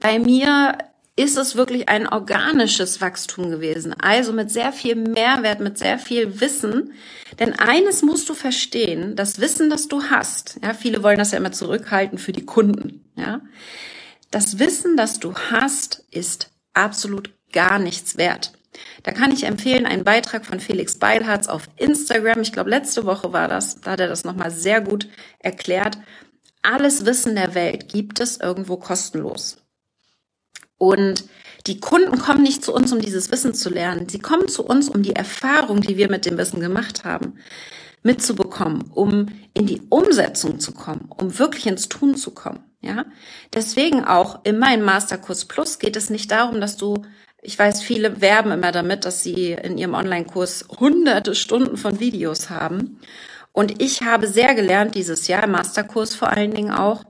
Bei 0.00 0.18
mir 0.18 0.76
ist 1.16 1.36
es 1.36 1.54
wirklich 1.54 1.88
ein 1.88 2.08
organisches 2.08 3.00
Wachstum 3.00 3.50
gewesen. 3.50 3.94
Also 4.00 4.32
mit 4.32 4.50
sehr 4.50 4.72
viel 4.72 4.96
Mehrwert, 4.96 5.60
mit 5.60 5.78
sehr 5.78 5.98
viel 5.98 6.40
Wissen. 6.40 6.92
Denn 7.38 7.52
eines 7.52 8.02
musst 8.02 8.28
du 8.28 8.34
verstehen, 8.34 9.14
das 9.14 9.40
Wissen, 9.40 9.70
das 9.70 9.86
du 9.88 10.02
hast, 10.04 10.58
ja, 10.62 10.74
viele 10.74 11.02
wollen 11.02 11.18
das 11.18 11.30
ja 11.30 11.38
immer 11.38 11.52
zurückhalten 11.52 12.18
für 12.18 12.32
die 12.32 12.44
Kunden, 12.44 13.04
ja. 13.16 13.40
Das 14.30 14.58
Wissen, 14.58 14.96
das 14.96 15.20
du 15.20 15.34
hast, 15.34 16.04
ist 16.10 16.50
absolut 16.72 17.30
gar 17.52 17.78
nichts 17.78 18.16
wert. 18.16 18.52
Da 19.04 19.12
kann 19.12 19.30
ich 19.30 19.44
empfehlen, 19.44 19.86
einen 19.86 20.02
Beitrag 20.02 20.44
von 20.44 20.58
Felix 20.58 20.98
Beilharz 20.98 21.46
auf 21.46 21.68
Instagram. 21.76 22.40
Ich 22.40 22.52
glaube, 22.52 22.70
letzte 22.70 23.04
Woche 23.04 23.32
war 23.32 23.46
das. 23.46 23.80
Da 23.80 23.92
hat 23.92 24.00
er 24.00 24.08
das 24.08 24.24
nochmal 24.24 24.50
sehr 24.50 24.80
gut 24.80 25.08
erklärt. 25.38 25.98
Alles 26.62 27.06
Wissen 27.06 27.36
der 27.36 27.54
Welt 27.54 27.88
gibt 27.88 28.18
es 28.18 28.40
irgendwo 28.40 28.76
kostenlos. 28.76 29.63
Und 30.84 31.24
die 31.66 31.80
Kunden 31.80 32.18
kommen 32.18 32.42
nicht 32.42 32.62
zu 32.62 32.74
uns, 32.74 32.92
um 32.92 33.00
dieses 33.00 33.32
Wissen 33.32 33.54
zu 33.54 33.70
lernen. 33.70 34.06
Sie 34.08 34.18
kommen 34.18 34.48
zu 34.48 34.64
uns, 34.64 34.90
um 34.90 35.02
die 35.02 35.16
Erfahrung, 35.16 35.80
die 35.80 35.96
wir 35.96 36.10
mit 36.10 36.26
dem 36.26 36.36
Wissen 36.36 36.60
gemacht 36.60 37.04
haben, 37.04 37.38
mitzubekommen, 38.02 38.90
um 38.92 39.28
in 39.54 39.64
die 39.64 39.80
Umsetzung 39.88 40.60
zu 40.60 40.72
kommen, 40.72 41.08
um 41.08 41.38
wirklich 41.38 41.66
ins 41.66 41.88
Tun 41.88 42.16
zu 42.16 42.32
kommen. 42.32 42.64
Ja, 42.82 43.06
deswegen 43.54 44.04
auch 44.04 44.44
in 44.44 44.58
meinem 44.58 44.84
Masterkurs 44.84 45.46
Plus 45.46 45.78
geht 45.78 45.96
es 45.96 46.10
nicht 46.10 46.30
darum, 46.30 46.60
dass 46.60 46.76
du 46.76 47.02
ich 47.46 47.58
weiß, 47.58 47.82
viele 47.82 48.22
werben 48.22 48.52
immer 48.52 48.72
damit, 48.72 49.04
dass 49.04 49.22
sie 49.22 49.52
in 49.52 49.76
ihrem 49.76 49.92
Online-Kurs 49.92 50.66
hunderte 50.80 51.34
Stunden 51.34 51.76
von 51.76 52.00
Videos 52.00 52.48
haben. 52.48 52.98
Und 53.52 53.82
ich 53.82 54.00
habe 54.00 54.28
sehr 54.28 54.54
gelernt 54.54 54.94
dieses 54.94 55.28
Jahr, 55.28 55.44
im 55.44 55.50
Masterkurs 55.50 56.14
vor 56.14 56.30
allen 56.30 56.54
Dingen 56.54 56.70
auch, 56.70 57.04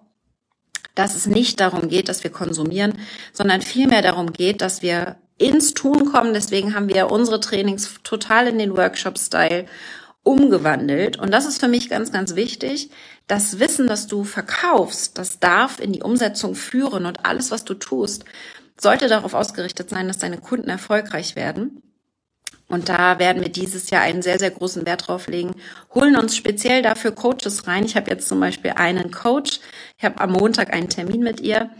dass 0.94 1.14
es 1.14 1.26
nicht 1.26 1.60
darum 1.60 1.88
geht, 1.88 2.08
dass 2.08 2.24
wir 2.24 2.30
konsumieren, 2.30 2.98
sondern 3.32 3.62
vielmehr 3.62 4.02
darum 4.02 4.32
geht, 4.32 4.60
dass 4.60 4.82
wir 4.82 5.16
ins 5.38 5.74
Tun 5.74 6.12
kommen. 6.12 6.32
Deswegen 6.34 6.74
haben 6.74 6.88
wir 6.88 7.10
unsere 7.10 7.40
Trainings 7.40 8.00
total 8.02 8.46
in 8.46 8.58
den 8.58 8.76
Workshop-Style 8.76 9.66
umgewandelt. 10.22 11.18
Und 11.18 11.32
das 11.32 11.46
ist 11.46 11.60
für 11.60 11.68
mich 11.68 11.90
ganz, 11.90 12.12
ganz 12.12 12.34
wichtig. 12.34 12.90
Das 13.26 13.58
Wissen, 13.58 13.86
das 13.86 14.06
du 14.06 14.24
verkaufst, 14.24 15.18
das 15.18 15.38
darf 15.38 15.80
in 15.80 15.92
die 15.92 16.02
Umsetzung 16.02 16.54
führen 16.54 17.06
und 17.06 17.24
alles, 17.26 17.50
was 17.50 17.64
du 17.64 17.74
tust, 17.74 18.24
sollte 18.80 19.08
darauf 19.08 19.34
ausgerichtet 19.34 19.90
sein, 19.90 20.08
dass 20.08 20.18
deine 20.18 20.38
Kunden 20.38 20.68
erfolgreich 20.68 21.36
werden. 21.36 21.82
Und 22.68 22.88
da 22.88 23.18
werden 23.18 23.42
wir 23.42 23.50
dieses 23.50 23.90
Jahr 23.90 24.02
einen 24.02 24.22
sehr, 24.22 24.38
sehr 24.38 24.50
großen 24.50 24.86
Wert 24.86 25.06
drauf 25.06 25.26
legen. 25.26 25.54
Holen 25.94 26.16
uns 26.16 26.34
speziell 26.34 26.82
dafür 26.82 27.12
Coaches 27.12 27.66
rein. 27.66 27.84
Ich 27.84 27.94
habe 27.94 28.10
jetzt 28.10 28.26
zum 28.26 28.40
Beispiel 28.40 28.72
einen 28.76 29.10
Coach. 29.10 29.60
Ich 29.98 30.04
habe 30.04 30.20
am 30.20 30.32
Montag 30.32 30.72
einen 30.72 30.88
Termin 30.88 31.22
mit 31.22 31.40
ihr 31.40 31.70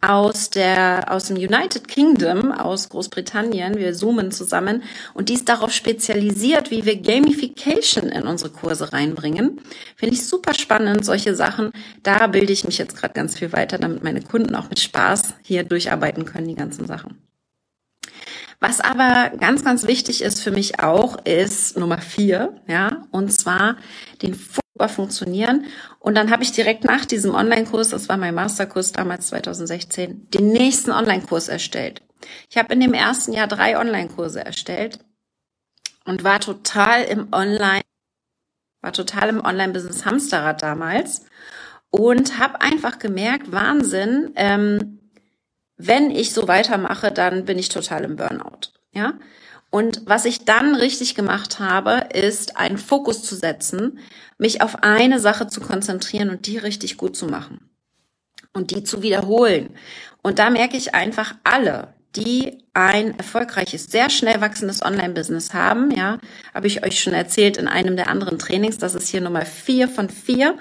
aus 0.00 0.50
der, 0.50 1.06
aus 1.10 1.28
dem 1.28 1.36
United 1.36 1.88
Kingdom, 1.88 2.52
aus 2.52 2.90
Großbritannien. 2.90 3.76
Wir 3.76 3.94
zoomen 3.94 4.30
zusammen 4.32 4.82
und 5.14 5.30
die 5.30 5.34
ist 5.34 5.48
darauf 5.48 5.72
spezialisiert, 5.72 6.70
wie 6.70 6.84
wir 6.84 7.00
Gamification 7.00 8.10
in 8.10 8.26
unsere 8.26 8.50
Kurse 8.50 8.92
reinbringen. 8.92 9.60
Finde 9.96 10.14
ich 10.14 10.26
super 10.26 10.54
spannend, 10.54 11.04
solche 11.04 11.34
Sachen. 11.34 11.72
Da 12.02 12.26
bilde 12.26 12.52
ich 12.52 12.64
mich 12.64 12.78
jetzt 12.78 12.96
gerade 12.96 13.14
ganz 13.14 13.38
viel 13.38 13.52
weiter, 13.52 13.78
damit 13.78 14.04
meine 14.04 14.20
Kunden 14.20 14.54
auch 14.54 14.68
mit 14.68 14.78
Spaß 14.78 15.34
hier 15.42 15.64
durcharbeiten 15.64 16.26
können, 16.26 16.48
die 16.48 16.54
ganzen 16.54 16.86
Sachen. 16.86 17.18
Was 18.60 18.80
aber 18.80 19.30
ganz, 19.38 19.64
ganz 19.64 19.86
wichtig 19.86 20.22
ist 20.22 20.40
für 20.40 20.50
mich 20.50 20.80
auch, 20.80 21.24
ist 21.24 21.76
Nummer 21.76 21.98
vier, 21.98 22.60
ja, 22.66 23.06
und 23.10 23.32
zwar 23.32 23.76
den 24.22 24.34
Fokus 24.34 24.64
funktionieren. 24.88 25.66
Und 26.00 26.14
dann 26.14 26.30
habe 26.30 26.42
ich 26.42 26.52
direkt 26.52 26.84
nach 26.84 27.04
diesem 27.04 27.34
Online-Kurs, 27.34 27.90
das 27.90 28.08
war 28.08 28.16
mein 28.16 28.34
Masterkurs 28.34 28.92
damals 28.92 29.28
2016, 29.28 30.30
den 30.30 30.48
nächsten 30.48 30.90
Online-Kurs 30.90 31.48
erstellt. 31.48 32.02
Ich 32.50 32.56
habe 32.56 32.72
in 32.72 32.80
dem 32.80 32.94
ersten 32.94 33.32
Jahr 33.32 33.46
drei 33.46 33.78
Online-Kurse 33.78 34.44
erstellt 34.44 34.98
und 36.04 36.24
war 36.24 36.40
total 36.40 37.04
im 37.04 37.28
Online, 37.32 37.82
war 38.80 38.92
total 38.92 39.28
im 39.28 39.44
Online-Business 39.44 40.04
Hamsterrad 40.04 40.62
damals 40.62 41.26
und 41.90 42.38
habe 42.38 42.60
einfach 42.60 42.98
gemerkt, 42.98 43.52
Wahnsinn, 43.52 44.32
ähm, 44.36 44.98
wenn 45.76 46.10
ich 46.10 46.32
so 46.32 46.46
weitermache, 46.48 47.10
dann 47.10 47.44
bin 47.44 47.58
ich 47.58 47.68
total 47.68 48.04
im 48.04 48.16
Burnout. 48.16 48.70
Ja? 48.92 49.14
Und 49.70 50.02
was 50.06 50.24
ich 50.24 50.44
dann 50.44 50.74
richtig 50.74 51.14
gemacht 51.14 51.58
habe, 51.58 52.08
ist 52.12 52.56
einen 52.56 52.78
Fokus 52.78 53.22
zu 53.22 53.34
setzen, 53.34 53.98
mich 54.38 54.62
auf 54.62 54.82
eine 54.82 55.18
Sache 55.18 55.48
zu 55.48 55.60
konzentrieren 55.60 56.30
und 56.30 56.46
die 56.46 56.58
richtig 56.58 56.96
gut 56.96 57.16
zu 57.16 57.26
machen 57.26 57.70
und 58.52 58.70
die 58.70 58.84
zu 58.84 59.02
wiederholen. 59.02 59.70
Und 60.22 60.38
da 60.38 60.48
merke 60.50 60.76
ich 60.76 60.94
einfach 60.94 61.34
alle, 61.42 61.94
die 62.16 62.64
ein 62.72 63.18
erfolgreiches, 63.18 63.86
sehr 63.86 64.10
schnell 64.10 64.40
wachsendes 64.40 64.82
Online-Business 64.82 65.52
haben, 65.52 65.90
ja, 65.90 66.18
habe 66.54 66.68
ich 66.68 66.84
euch 66.84 67.00
schon 67.00 67.12
erzählt 67.12 67.56
in 67.56 67.66
einem 67.66 67.96
der 67.96 68.08
anderen 68.08 68.38
Trainings, 68.38 68.78
das 68.78 68.94
ist 68.94 69.08
hier 69.08 69.20
Nummer 69.20 69.44
vier 69.44 69.88
von 69.88 70.08
vier 70.08 70.56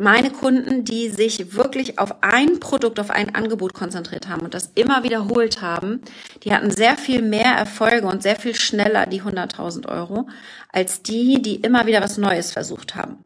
meine 0.00 0.30
Kunden, 0.30 0.84
die 0.84 1.08
sich 1.08 1.54
wirklich 1.54 1.98
auf 1.98 2.22
ein 2.22 2.60
Produkt, 2.60 3.00
auf 3.00 3.10
ein 3.10 3.34
Angebot 3.34 3.74
konzentriert 3.74 4.28
haben 4.28 4.42
und 4.42 4.54
das 4.54 4.70
immer 4.76 5.02
wiederholt 5.02 5.60
haben, 5.60 6.00
die 6.44 6.54
hatten 6.54 6.70
sehr 6.70 6.96
viel 6.96 7.20
mehr 7.20 7.52
Erfolge 7.52 8.06
und 8.06 8.22
sehr 8.22 8.36
viel 8.36 8.54
schneller 8.54 9.06
die 9.06 9.22
100.000 9.22 9.88
Euro 9.88 10.28
als 10.72 11.02
die, 11.02 11.42
die 11.42 11.56
immer 11.56 11.86
wieder 11.86 12.00
was 12.00 12.16
Neues 12.16 12.52
versucht 12.52 12.94
haben. 12.94 13.24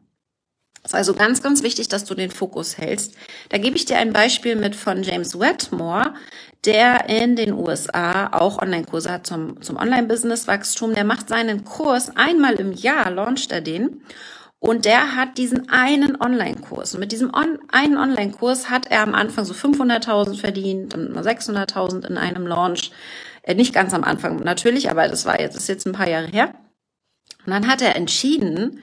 Es 0.83 0.91
ist 0.91 0.95
also 0.95 1.13
ganz, 1.13 1.41
ganz 1.41 1.63
wichtig, 1.63 1.87
dass 1.87 2.03
du 2.03 2.15
den 2.15 2.31
Fokus 2.31 2.77
hältst. 2.77 3.15
Da 3.49 3.57
gebe 3.57 3.77
ich 3.77 3.85
dir 3.85 3.97
ein 3.97 4.11
Beispiel 4.11 4.55
mit 4.55 4.75
von 4.75 5.03
James 5.03 5.39
Wetmore, 5.39 6.13
der 6.65 7.07
in 7.07 7.35
den 7.37 7.53
USA 7.53 8.27
auch 8.33 8.61
Online-Kurse 8.61 9.11
hat 9.11 9.27
zum, 9.27 9.61
zum 9.61 9.77
Online-Business-Wachstum. 9.77 10.93
Der 10.93 11.05
macht 11.05 11.29
seinen 11.29 11.63
Kurs 11.63 12.11
einmal 12.17 12.55
im 12.55 12.73
Jahr, 12.73 13.11
launcht 13.11 13.51
er 13.51 13.61
den. 13.61 14.01
Und 14.63 14.85
der 14.85 15.17
hat 15.17 15.37
diesen 15.37 15.67
einen 15.67 16.15
Online-Kurs. 16.21 16.93
Und 16.93 17.01
mit 17.01 17.11
diesem 17.11 17.33
on 17.33 17.59
einen 17.69 17.97
Online-Kurs 17.97 18.69
hat 18.69 18.89
er 18.89 19.01
am 19.01 19.13
Anfang 19.13 19.43
so 19.43 19.53
500.000 19.53 20.39
verdient, 20.39 20.93
dann 20.93 21.11
mal 21.11 21.21
600.000 21.21 22.07
in 22.07 22.17
einem 22.17 22.47
Launch. 22.47 22.91
Äh, 23.41 23.55
nicht 23.55 23.73
ganz 23.73 23.93
am 23.93 24.05
Anfang 24.05 24.37
natürlich, 24.37 24.89
aber 24.89 25.09
das 25.09 25.25
war 25.25 25.37
jetzt, 25.37 25.55
das 25.55 25.63
ist 25.63 25.67
jetzt 25.67 25.85
ein 25.85 25.91
paar 25.91 26.07
Jahre 26.07 26.27
her. 26.27 26.53
Und 27.45 27.51
dann 27.51 27.67
hat 27.67 27.81
er 27.81 27.97
entschieden, 27.97 28.81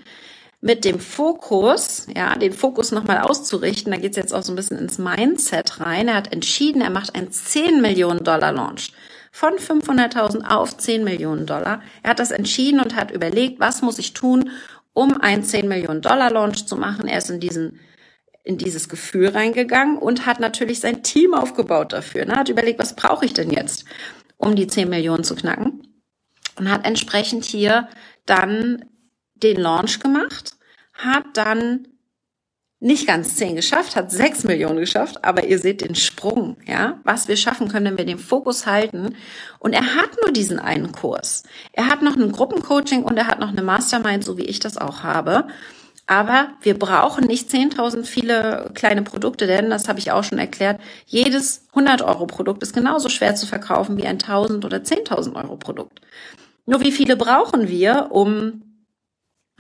mit 0.61 0.85
dem 0.85 1.01
Fokus, 1.01 2.09
ja, 2.15 2.35
den 2.37 2.53
Fokus 2.53 2.93
nochmal 2.93 3.21
auszurichten, 3.23 3.91
da 3.91 3.99
geht's 3.99 4.19
jetzt 4.19 4.35
auch 4.35 4.43
so 4.43 4.53
ein 4.53 4.57
bisschen 4.57 4.79
ins 4.79 4.99
Mindset 4.99 5.81
rein. 5.81 6.09
Er 6.09 6.17
hat 6.17 6.31
entschieden, 6.31 6.83
er 6.83 6.91
macht 6.91 7.15
einen 7.15 7.33
10 7.33 7.81
Millionen 7.81 8.23
Dollar 8.23 8.53
Launch 8.53 8.93
von 9.33 9.55
500.000 9.55 10.47
auf 10.47 10.77
10 10.77 11.05
Millionen 11.05 11.47
Dollar. 11.47 11.81
Er 12.03 12.11
hat 12.11 12.19
das 12.19 12.33
entschieden 12.33 12.81
und 12.81 12.97
hat 12.97 13.13
überlegt, 13.13 13.61
was 13.61 13.81
muss 13.81 13.99
ich 13.99 14.13
tun, 14.13 14.51
um 14.93 15.21
einen 15.21 15.43
10 15.43 15.69
Millionen 15.69 16.03
Dollar 16.03 16.31
Launch 16.31 16.67
zu 16.67 16.77
machen. 16.77 17.09
Er 17.09 17.19
ist 17.19 17.31
in 17.31 17.41
diesen 17.41 17.81
in 18.43 18.59
dieses 18.59 18.89
Gefühl 18.89 19.29
reingegangen 19.29 19.99
und 19.99 20.27
hat 20.27 20.41
natürlich 20.41 20.81
sein 20.81 21.03
Team 21.03 21.35
aufgebaut 21.35 21.93
dafür. 21.93 22.25
Ne? 22.25 22.37
Hat 22.37 22.49
überlegt, 22.49 22.79
was 22.79 22.97
brauche 22.97 23.25
ich 23.25 23.35
denn 23.35 23.51
jetzt, 23.51 23.85
um 24.39 24.57
die 24.57 24.67
10 24.67 24.89
Millionen 24.89 25.25
zu 25.25 25.35
knacken? 25.35 25.87
Und 26.57 26.71
hat 26.71 26.87
entsprechend 26.87 27.45
hier 27.45 27.89
dann 28.27 28.85
den 29.35 29.61
Launch 29.61 30.01
gemacht, 30.01 30.57
hat 30.95 31.25
dann 31.35 31.89
nicht 32.81 33.07
ganz 33.07 33.37
zehn 33.37 33.57
geschafft, 33.57 33.95
hat 33.95 34.11
sechs 34.11 34.43
Millionen 34.43 34.79
geschafft, 34.79 35.23
aber 35.23 35.45
ihr 35.45 35.59
seht 35.59 35.83
den 35.83 35.95
Sprung, 35.95 36.57
ja, 36.67 36.99
was 37.05 37.29
wir 37.29 37.37
schaffen 37.37 37.69
können, 37.69 37.87
wenn 37.87 37.99
wir 37.99 38.07
den 38.07 38.19
Fokus 38.19 38.67
halten. 38.67 39.15
Und 39.59 39.75
er 39.75 39.95
hat 39.97 40.11
nur 40.23 40.33
diesen 40.33 40.59
einen 40.59 40.91
Kurs. 40.91 41.43
Er 41.73 41.89
hat 41.89 42.01
noch 42.01 42.17
ein 42.17 42.33
Gruppencoaching 42.33 43.03
und 43.03 43.19
er 43.19 43.27
hat 43.27 43.39
noch 43.39 43.51
eine 43.51 43.63
Mastermind, 43.63 44.25
so 44.25 44.39
wie 44.39 44.47
ich 44.47 44.61
das 44.61 44.79
auch 44.79 45.03
habe. 45.03 45.47
Aber 46.07 46.49
wir 46.63 46.77
brauchen 46.77 47.27
nicht 47.27 47.51
10.000 47.51 48.05
viele 48.05 48.71
kleine 48.75 49.03
Produkte, 49.03 49.47
denn 49.47 49.69
das 49.69 49.87
habe 49.87 49.99
ich 49.99 50.11
auch 50.11 50.25
schon 50.25 50.39
erklärt. 50.39 50.81
Jedes 51.07 51.67
100 51.69 52.03
Euro 52.03 52.27
Produkt 52.27 52.63
ist 52.63 52.73
genauso 52.73 53.11
schwer 53.11 53.35
zu 53.35 53.47
verkaufen 53.47 53.99
wie 53.99 54.07
ein 54.07 54.19
1.000 54.19 54.65
oder 54.65 54.79
10.000 54.79 55.37
Euro 55.37 55.57
Produkt. 55.57 56.01
Nur 56.65 56.81
wie 56.81 56.93
viele 56.93 57.17
brauchen 57.17 57.69
wir, 57.69 58.09
um 58.11 58.70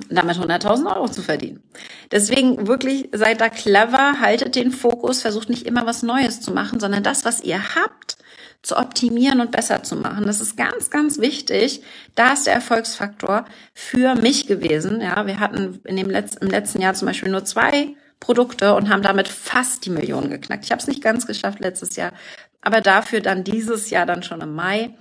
damit 0.09 0.37
100.000 0.37 0.95
Euro 0.95 1.09
zu 1.09 1.23
verdienen. 1.23 1.62
Deswegen 2.11 2.66
wirklich 2.66 3.09
seid 3.12 3.40
da 3.40 3.49
clever, 3.49 4.21
haltet 4.21 4.54
den 4.54 4.73
Fokus, 4.73 5.23
versucht 5.23 5.49
nicht 5.50 5.66
immer 5.66 5.87
was 5.87 6.02
Neues 6.02 6.40
zu 6.40 6.52
machen, 6.52 6.80
sondern 6.80 7.02
das, 7.02 7.25
was 7.25 7.42
ihr 7.42 7.75
habt, 7.75 8.16
zu 8.62 8.76
optimieren 8.76 9.40
und 9.40 9.52
besser 9.52 9.83
zu 9.83 9.97
machen. 9.97 10.26
Das 10.26 10.40
ist 10.40 10.57
ganz, 10.57 10.90
ganz 10.90 11.19
wichtig. 11.19 11.83
Da 12.14 12.35
ist 12.35 12.47
der 12.47 12.54
Erfolgsfaktor 12.54 13.47
für 13.73 14.14
mich 14.14 14.47
gewesen. 14.47 15.00
Ja, 15.00 15.26
wir 15.26 15.40
hatten 15.40 15.80
in 15.85 15.97
dem 15.97 16.11
letzten, 16.11 16.45
im 16.45 16.50
letzten 16.50 16.83
Jahr 16.83 16.95
zum 16.95 17.07
Beispiel 17.07 17.30
nur 17.30 17.45
zwei 17.45 17.95
Produkte 18.19 18.75
und 18.75 18.90
haben 18.90 19.02
damit 19.02 19.28
fast 19.28 19.87
die 19.87 19.90
Millionen 19.90 20.28
geknackt. 20.28 20.64
Ich 20.64 20.73
habe 20.73 20.80
es 20.80 20.88
nicht 20.88 21.02
ganz 21.02 21.26
geschafft 21.26 21.61
letztes 21.61 21.97
Jahr, 21.97 22.12
aber 22.61 22.83
dafür 22.83 23.21
dann 23.21 23.45
dieses 23.45 23.88
Jahr 23.88 24.04
dann 24.04 24.23
schon 24.23 24.42
im 24.42 24.54
Mai, 24.54 24.95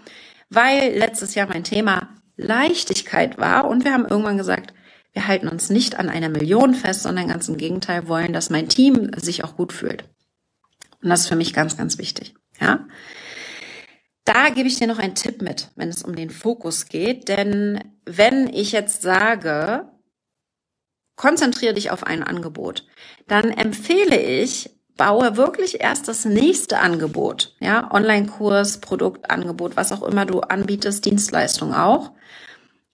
weil 0.49 0.97
letztes 0.97 1.35
Jahr 1.35 1.47
mein 1.47 1.65
Thema 1.65 2.07
Leichtigkeit 2.37 3.37
war 3.37 3.67
und 3.67 3.83
wir 3.83 3.93
haben 3.93 4.05
irgendwann 4.05 4.37
gesagt, 4.37 4.73
wir 5.13 5.27
halten 5.27 5.47
uns 5.47 5.69
nicht 5.69 5.97
an 5.97 6.09
einer 6.09 6.29
Million 6.29 6.73
fest, 6.75 7.03
sondern 7.03 7.27
ganz 7.27 7.47
im 7.49 7.57
Gegenteil 7.57 8.07
wollen, 8.07 8.33
dass 8.33 8.49
mein 8.49 8.69
Team 8.69 9.11
sich 9.15 9.43
auch 9.43 9.55
gut 9.55 9.73
fühlt. 9.73 10.03
Und 11.01 11.09
das 11.09 11.21
ist 11.21 11.27
für 11.27 11.35
mich 11.35 11.53
ganz, 11.53 11.77
ganz 11.77 11.97
wichtig. 11.97 12.35
Ja. 12.59 12.87
Da 14.25 14.49
gebe 14.49 14.67
ich 14.67 14.77
dir 14.77 14.87
noch 14.87 14.99
einen 14.99 15.15
Tipp 15.15 15.41
mit, 15.41 15.69
wenn 15.75 15.89
es 15.89 16.03
um 16.03 16.15
den 16.15 16.29
Fokus 16.29 16.85
geht. 16.85 17.29
Denn 17.29 17.83
wenn 18.05 18.47
ich 18.47 18.71
jetzt 18.71 19.01
sage, 19.01 19.89
konzentriere 21.15 21.73
dich 21.73 21.89
auf 21.89 22.03
ein 22.05 22.21
Angebot, 22.21 22.85
dann 23.27 23.49
empfehle 23.49 24.19
ich, 24.19 24.69
baue 24.97 25.37
wirklich 25.37 25.81
erst 25.81 26.09
das 26.09 26.25
nächste 26.25 26.79
Angebot, 26.79 27.55
ja, 27.61 27.89
Online-Kurs, 27.91 28.81
Produktangebot, 28.81 29.77
was 29.77 29.93
auch 29.93 30.03
immer 30.03 30.25
du 30.25 30.41
anbietest, 30.41 31.05
Dienstleistung 31.05 31.73
auch. 31.73 32.11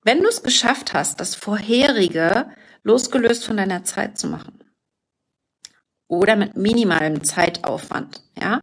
Wenn 0.06 0.22
du 0.22 0.30
es 0.30 0.44
geschafft 0.44 0.94
hast, 0.94 1.20
das 1.20 1.34
vorherige 1.34 2.52
losgelöst 2.84 3.44
von 3.44 3.58
deiner 3.58 3.84
Zeit 3.84 4.20
zu 4.20 4.28
machen 4.28 4.64
oder 6.08 6.36
mit 6.36 6.56
minimalem 6.56 7.24
Zeitaufwand, 7.24 8.22
ja, 8.40 8.62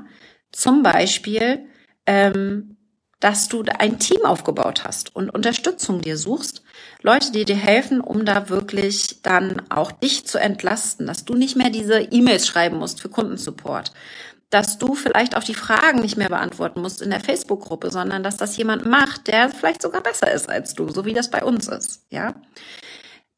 zum 0.53 0.85
Beispiel 0.85 1.67
ähm, 2.07 2.77
dass 3.23 3.49
du 3.49 3.63
ein 3.79 4.01
Team 4.01 4.25
aufgebaut 4.25 4.83
hast 4.85 5.15
und 5.15 5.31
Unterstützung 5.31 6.01
dir 6.01 6.17
suchst. 6.17 6.65
Leute, 7.03 7.31
die 7.31 7.45
dir 7.45 7.57
helfen, 7.57 8.01
um 8.01 8.25
da 8.25 8.49
wirklich 8.49 9.23
dann 9.23 9.63
auch 9.71 9.93
dich 9.93 10.27
zu 10.27 10.41
entlasten, 10.41 11.07
dass 11.07 11.25
du 11.25 11.35
nicht 11.35 11.55
mehr 11.55 11.71
diese 11.71 12.01
E-Mails 12.01 12.49
schreiben 12.49 12.79
musst 12.79 13.01
für 13.01 13.09
Kundensupport, 13.09 13.93
dass 14.53 14.77
du 14.77 14.95
vielleicht 14.95 15.35
auch 15.35 15.43
die 15.43 15.55
Fragen 15.55 16.01
nicht 16.01 16.19
mehr 16.19 16.29
beantworten 16.29 16.83
musst 16.83 17.01
in 17.01 17.09
der 17.09 17.21
Facebook-Gruppe, 17.21 17.91
sondern 17.91 18.23
dass 18.23 18.37
das 18.37 18.55
jemand 18.59 18.85
macht, 18.85 19.27
der 19.27 19.49
vielleicht 19.49 19.81
sogar 19.81 20.03
besser 20.03 20.31
ist 20.31 20.49
als 20.51 20.75
du, 20.75 20.91
so 20.91 21.07
wie 21.07 21.15
das 21.15 21.31
bei 21.31 21.43
uns 21.43 21.69
ist, 21.69 22.05
ja. 22.11 22.35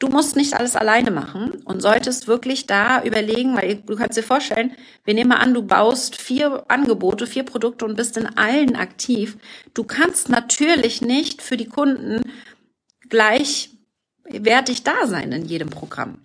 Du 0.01 0.09
musst 0.09 0.35
nicht 0.35 0.55
alles 0.55 0.75
alleine 0.75 1.13
machen 1.13 1.63
und 1.65 1.81
solltest 1.81 2.27
wirklich 2.27 2.67
da 2.67 3.01
überlegen, 3.05 3.57
weil 3.57 3.77
du 3.77 3.95
kannst 3.95 4.19
dir 4.19 4.25
vorstellen, 4.25 4.73
wir 5.05 5.15
nehmen 5.15 5.31
mal 5.31 5.37
an, 5.37 5.55
du 5.55 5.63
baust 5.63 6.21
vier 6.21 6.65
Angebote, 6.69 7.29
vier 7.29 7.45
Produkte 7.45 7.85
und 7.85 7.95
bist 7.95 8.17
in 8.17 8.27
allen 8.37 8.75
aktiv. 8.75 9.39
Du 9.73 9.85
kannst 9.85 10.29
natürlich 10.29 11.01
nicht 11.01 11.43
für 11.43 11.57
die 11.57 11.69
Kunden 11.69 12.23
gleichwertig 13.09 14.83
da 14.83 15.07
sein 15.07 15.31
in 15.31 15.45
jedem 15.45 15.71
Programm. 15.71 16.24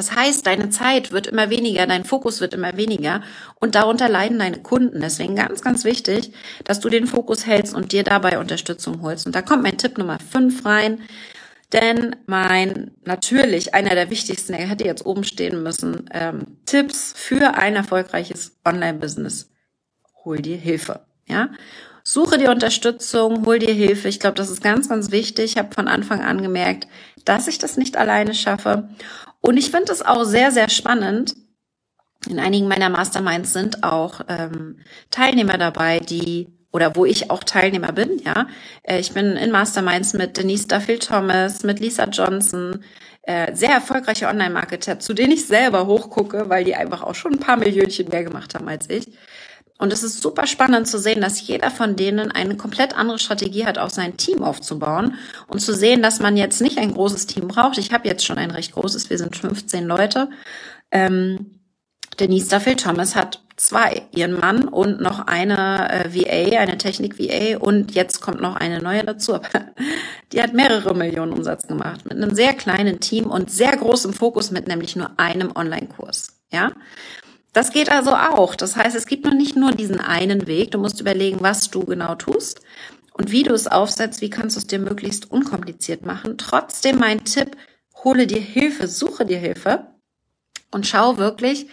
Das 0.00 0.16
heißt, 0.16 0.46
deine 0.46 0.70
Zeit 0.70 1.12
wird 1.12 1.26
immer 1.26 1.50
weniger, 1.50 1.86
dein 1.86 2.06
Fokus 2.06 2.40
wird 2.40 2.54
immer 2.54 2.74
weniger 2.78 3.20
und 3.56 3.74
darunter 3.74 4.08
leiden 4.08 4.38
deine 4.38 4.62
Kunden. 4.62 5.02
Deswegen 5.02 5.36
ganz, 5.36 5.60
ganz 5.60 5.84
wichtig, 5.84 6.32
dass 6.64 6.80
du 6.80 6.88
den 6.88 7.06
Fokus 7.06 7.44
hältst 7.44 7.74
und 7.74 7.92
dir 7.92 8.02
dabei 8.02 8.38
Unterstützung 8.38 9.02
holst. 9.02 9.26
Und 9.26 9.34
da 9.34 9.42
kommt 9.42 9.62
mein 9.62 9.76
Tipp 9.76 9.98
Nummer 9.98 10.18
fünf 10.18 10.64
rein. 10.64 11.02
Denn 11.74 12.16
mein, 12.24 12.92
natürlich, 13.04 13.74
einer 13.74 13.94
der 13.94 14.08
wichtigsten, 14.08 14.54
er 14.54 14.68
hätte 14.68 14.86
jetzt 14.86 15.04
oben 15.04 15.22
stehen 15.22 15.62
müssen, 15.62 16.08
ähm, 16.14 16.56
Tipps 16.64 17.12
für 17.14 17.58
ein 17.58 17.76
erfolgreiches 17.76 18.58
Online-Business. 18.64 19.50
Hol 20.24 20.38
dir 20.38 20.56
Hilfe, 20.56 21.00
ja. 21.26 21.50
Suche 22.02 22.38
dir 22.38 22.50
Unterstützung, 22.50 23.44
hol 23.44 23.58
dir 23.58 23.74
Hilfe. 23.74 24.08
Ich 24.08 24.18
glaube, 24.18 24.36
das 24.36 24.48
ist 24.48 24.62
ganz, 24.62 24.88
ganz 24.88 25.10
wichtig. 25.10 25.44
Ich 25.44 25.58
habe 25.58 25.74
von 25.74 25.88
Anfang 25.88 26.22
an 26.22 26.40
gemerkt, 26.40 26.88
dass 27.24 27.48
ich 27.48 27.58
das 27.58 27.76
nicht 27.76 27.96
alleine 27.96 28.34
schaffe. 28.34 28.88
Und 29.40 29.56
ich 29.56 29.70
finde 29.70 29.92
es 29.92 30.02
auch 30.02 30.24
sehr, 30.24 30.50
sehr 30.50 30.68
spannend. 30.68 31.34
In 32.28 32.38
einigen 32.38 32.68
meiner 32.68 32.90
Masterminds 32.90 33.52
sind 33.52 33.82
auch 33.82 34.20
ähm, 34.28 34.80
Teilnehmer 35.10 35.56
dabei, 35.56 36.00
die 36.00 36.48
oder 36.72 36.94
wo 36.94 37.04
ich 37.04 37.30
auch 37.30 37.42
Teilnehmer 37.42 37.92
bin, 37.92 38.20
ja. 38.24 38.46
Äh, 38.82 39.00
ich 39.00 39.12
bin 39.12 39.36
in 39.36 39.50
Masterminds 39.50 40.12
mit 40.12 40.36
Denise 40.36 40.68
Duffield 40.68 41.06
Thomas, 41.06 41.64
mit 41.64 41.80
Lisa 41.80 42.04
Johnson, 42.04 42.84
äh, 43.22 43.54
sehr 43.54 43.70
erfolgreiche 43.70 44.28
Online-Marketer, 44.28 44.98
zu 44.98 45.14
denen 45.14 45.32
ich 45.32 45.46
selber 45.46 45.86
hochgucke, 45.86 46.48
weil 46.48 46.64
die 46.64 46.74
einfach 46.74 47.02
auch 47.02 47.14
schon 47.14 47.34
ein 47.34 47.40
paar 47.40 47.56
Millionchen 47.56 48.08
mehr 48.08 48.24
gemacht 48.24 48.54
haben 48.54 48.68
als 48.68 48.88
ich. 48.88 49.06
Und 49.80 49.94
es 49.94 50.02
ist 50.02 50.20
super 50.20 50.46
spannend 50.46 50.86
zu 50.86 50.98
sehen, 50.98 51.22
dass 51.22 51.46
jeder 51.46 51.70
von 51.70 51.96
denen 51.96 52.30
eine 52.30 52.56
komplett 52.56 52.94
andere 52.94 53.18
Strategie 53.18 53.64
hat, 53.64 53.78
auch 53.78 53.88
sein 53.88 54.18
Team 54.18 54.42
aufzubauen 54.42 55.14
und 55.48 55.60
zu 55.60 55.74
sehen, 55.74 56.02
dass 56.02 56.20
man 56.20 56.36
jetzt 56.36 56.60
nicht 56.60 56.76
ein 56.76 56.92
großes 56.92 57.26
Team 57.26 57.48
braucht. 57.48 57.78
Ich 57.78 57.90
habe 57.90 58.06
jetzt 58.06 58.26
schon 58.26 58.36
ein 58.36 58.50
recht 58.50 58.72
großes, 58.72 59.08
wir 59.08 59.16
sind 59.16 59.34
15 59.36 59.86
Leute. 59.86 60.28
Ähm, 60.90 61.60
Denise 62.18 62.50
Duffield 62.50 62.82
Thomas 62.82 63.16
hat 63.16 63.40
zwei, 63.56 64.02
ihren 64.12 64.38
Mann 64.38 64.68
und 64.68 65.00
noch 65.00 65.26
eine 65.26 65.90
äh, 65.90 66.14
VA, 66.14 66.58
eine 66.58 66.76
Technik-VA 66.76 67.58
und 67.58 67.94
jetzt 67.94 68.20
kommt 68.20 68.42
noch 68.42 68.56
eine 68.56 68.82
neue 68.82 69.04
dazu. 69.04 69.38
Die 70.32 70.42
hat 70.42 70.52
mehrere 70.52 70.94
Millionen 70.94 71.32
Umsatz 71.32 71.66
gemacht 71.66 72.04
mit 72.04 72.18
einem 72.18 72.34
sehr 72.34 72.52
kleinen 72.52 73.00
Team 73.00 73.30
und 73.30 73.50
sehr 73.50 73.74
großem 73.76 74.12
Fokus 74.12 74.50
mit 74.50 74.68
nämlich 74.68 74.94
nur 74.94 75.10
einem 75.18 75.52
Online-Kurs. 75.54 76.36
Ja, 76.52 76.72
das 77.52 77.72
geht 77.72 77.90
also 77.90 78.14
auch. 78.14 78.54
Das 78.54 78.76
heißt, 78.76 78.96
es 78.96 79.06
gibt 79.06 79.24
noch 79.24 79.34
nicht 79.34 79.56
nur 79.56 79.72
diesen 79.72 80.00
einen 80.00 80.46
Weg. 80.46 80.70
Du 80.70 80.78
musst 80.78 81.00
überlegen, 81.00 81.38
was 81.40 81.70
du 81.70 81.84
genau 81.84 82.14
tust 82.14 82.60
und 83.12 83.32
wie 83.32 83.42
du 83.42 83.52
es 83.52 83.66
aufsetzt. 83.66 84.20
Wie 84.20 84.30
kannst 84.30 84.56
du 84.56 84.60
es 84.60 84.66
dir 84.66 84.78
möglichst 84.78 85.30
unkompliziert 85.30 86.04
machen? 86.06 86.38
Trotzdem 86.38 86.98
mein 86.98 87.24
Tipp: 87.24 87.56
Hole 88.04 88.26
dir 88.26 88.40
Hilfe, 88.40 88.86
suche 88.86 89.26
dir 89.26 89.38
Hilfe 89.38 89.86
und 90.70 90.86
schau 90.86 91.16
wirklich, 91.16 91.66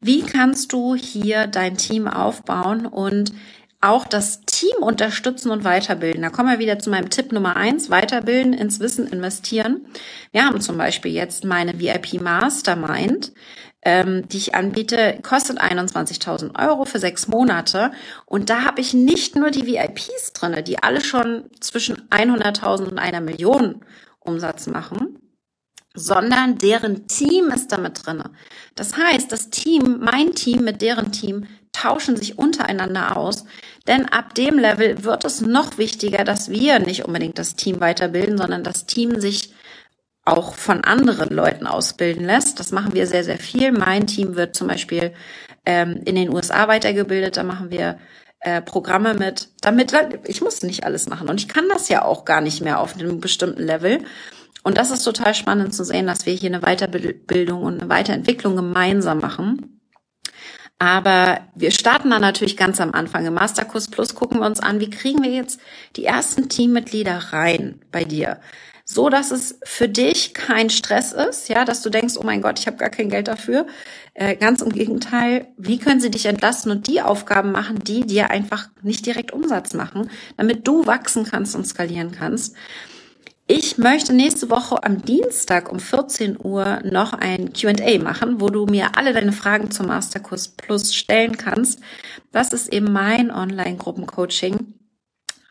wie 0.00 0.22
kannst 0.22 0.72
du 0.72 0.94
hier 0.94 1.46
dein 1.46 1.76
Team 1.76 2.06
aufbauen 2.06 2.86
und 2.86 3.32
auch 3.80 4.06
das 4.06 4.40
Team 4.42 4.76
unterstützen 4.80 5.50
und 5.50 5.64
weiterbilden. 5.64 6.22
Da 6.22 6.30
kommen 6.30 6.50
wir 6.50 6.58
wieder 6.58 6.78
zu 6.78 6.90
meinem 6.90 7.10
Tipp 7.10 7.32
Nummer 7.32 7.56
eins, 7.56 7.90
weiterbilden, 7.90 8.52
ins 8.52 8.80
Wissen 8.80 9.06
investieren. 9.06 9.86
Wir 10.32 10.46
haben 10.46 10.60
zum 10.60 10.78
Beispiel 10.78 11.12
jetzt 11.12 11.44
meine 11.44 11.78
VIP 11.78 12.20
Mastermind, 12.20 13.32
ähm, 13.86 14.28
die 14.28 14.38
ich 14.38 14.56
anbiete, 14.56 15.20
kostet 15.22 15.60
21.000 15.60 16.58
Euro 16.60 16.86
für 16.86 16.98
sechs 16.98 17.28
Monate. 17.28 17.92
Und 18.24 18.50
da 18.50 18.64
habe 18.64 18.80
ich 18.80 18.94
nicht 18.94 19.36
nur 19.36 19.52
die 19.52 19.64
VIPs 19.64 20.32
drinne, 20.32 20.64
die 20.64 20.82
alle 20.82 21.00
schon 21.00 21.44
zwischen 21.60 22.08
100.000 22.10 22.88
und 22.88 22.98
einer 22.98 23.20
Million 23.20 23.84
Umsatz 24.18 24.66
machen, 24.66 25.20
sondern 25.94 26.58
deren 26.58 27.06
Team 27.06 27.50
ist 27.50 27.70
damit 27.70 28.04
drinne. 28.04 28.32
Das 28.74 28.96
heißt, 28.96 29.30
das 29.30 29.50
Team, 29.50 30.00
mein 30.00 30.34
Team 30.34 30.64
mit 30.64 30.82
deren 30.82 31.12
Team 31.12 31.46
tauschen 31.70 32.16
sich 32.16 32.38
untereinander 32.38 33.16
aus, 33.16 33.44
denn 33.86 34.06
ab 34.06 34.34
dem 34.34 34.58
Level 34.58 35.04
wird 35.04 35.24
es 35.24 35.42
noch 35.42 35.78
wichtiger, 35.78 36.24
dass 36.24 36.50
wir 36.50 36.80
nicht 36.80 37.04
unbedingt 37.04 37.38
das 37.38 37.54
Team 37.54 37.78
weiterbilden, 37.78 38.36
sondern 38.36 38.64
das 38.64 38.86
Team 38.86 39.20
sich 39.20 39.54
auch 40.26 40.54
von 40.54 40.84
anderen 40.84 41.34
Leuten 41.34 41.66
ausbilden 41.66 42.26
lässt. 42.26 42.60
Das 42.60 42.72
machen 42.72 42.92
wir 42.92 43.06
sehr, 43.06 43.24
sehr 43.24 43.38
viel. 43.38 43.72
Mein 43.72 44.06
Team 44.06 44.36
wird 44.36 44.54
zum 44.54 44.68
Beispiel 44.68 45.12
ähm, 45.64 46.02
in 46.04 46.16
den 46.16 46.34
USA 46.34 46.68
weitergebildet. 46.68 47.36
Da 47.36 47.44
machen 47.44 47.70
wir 47.70 47.98
äh, 48.40 48.60
Programme 48.60 49.14
mit, 49.14 49.48
damit 49.62 49.94
ich 50.26 50.42
muss 50.42 50.62
nicht 50.62 50.84
alles 50.84 51.08
machen 51.08 51.28
und 51.28 51.40
ich 51.40 51.48
kann 51.48 51.68
das 51.68 51.88
ja 51.88 52.04
auch 52.04 52.24
gar 52.24 52.40
nicht 52.40 52.60
mehr 52.60 52.80
auf 52.80 52.94
einem 52.94 53.20
bestimmten 53.20 53.62
Level. 53.62 54.04
Und 54.62 54.78
das 54.78 54.90
ist 54.90 55.04
total 55.04 55.32
spannend 55.32 55.74
zu 55.74 55.84
sehen, 55.84 56.08
dass 56.08 56.26
wir 56.26 56.34
hier 56.34 56.50
eine 56.52 56.60
Weiterbildung 56.60 57.62
und 57.62 57.80
eine 57.80 57.88
Weiterentwicklung 57.88 58.56
gemeinsam 58.56 59.20
machen. 59.20 59.80
Aber 60.78 61.40
wir 61.54 61.70
starten 61.70 62.10
dann 62.10 62.20
natürlich 62.20 62.56
ganz 62.56 62.80
am 62.80 62.92
Anfang. 62.92 63.24
Im 63.24 63.34
Masterkurs 63.34 63.88
Plus 63.88 64.14
gucken 64.14 64.40
wir 64.40 64.46
uns 64.46 64.60
an, 64.60 64.80
wie 64.80 64.90
kriegen 64.90 65.22
wir 65.22 65.30
jetzt 65.30 65.60
die 65.94 66.04
ersten 66.04 66.48
Teammitglieder 66.48 67.32
rein 67.32 67.80
bei 67.92 68.04
dir? 68.04 68.40
So 68.88 69.10
dass 69.10 69.32
es 69.32 69.58
für 69.64 69.88
dich 69.88 70.32
kein 70.32 70.70
Stress 70.70 71.12
ist, 71.12 71.48
ja, 71.48 71.64
dass 71.64 71.82
du 71.82 71.90
denkst, 71.90 72.14
oh 72.18 72.22
mein 72.22 72.40
Gott, 72.40 72.60
ich 72.60 72.68
habe 72.68 72.76
gar 72.76 72.88
kein 72.88 73.10
Geld 73.10 73.26
dafür. 73.26 73.66
Äh, 74.14 74.36
ganz 74.36 74.62
im 74.62 74.70
Gegenteil, 74.70 75.48
wie 75.58 75.78
können 75.78 76.00
sie 76.00 76.10
dich 76.10 76.26
entlasten 76.26 76.70
und 76.70 76.86
die 76.86 77.02
Aufgaben 77.02 77.50
machen, 77.50 77.80
die 77.80 78.06
dir 78.06 78.30
einfach 78.30 78.68
nicht 78.82 79.04
direkt 79.04 79.32
Umsatz 79.32 79.74
machen, 79.74 80.08
damit 80.36 80.68
du 80.68 80.86
wachsen 80.86 81.24
kannst 81.24 81.56
und 81.56 81.66
skalieren 81.66 82.12
kannst. 82.12 82.54
Ich 83.48 83.76
möchte 83.76 84.12
nächste 84.12 84.50
Woche 84.50 84.82
am 84.84 85.02
Dienstag 85.02 85.70
um 85.70 85.80
14 85.80 86.38
Uhr 86.40 86.80
noch 86.84 87.12
ein 87.12 87.52
QA 87.52 87.98
machen, 87.98 88.40
wo 88.40 88.50
du 88.50 88.66
mir 88.66 88.96
alle 88.96 89.12
deine 89.12 89.32
Fragen 89.32 89.72
zum 89.72 89.86
Masterkurs 89.86 90.48
Plus 90.48 90.94
stellen 90.94 91.36
kannst. 91.36 91.80
Das 92.30 92.52
ist 92.52 92.72
eben 92.72 92.92
mein 92.92 93.32
Online-Gruppencoaching 93.32 94.74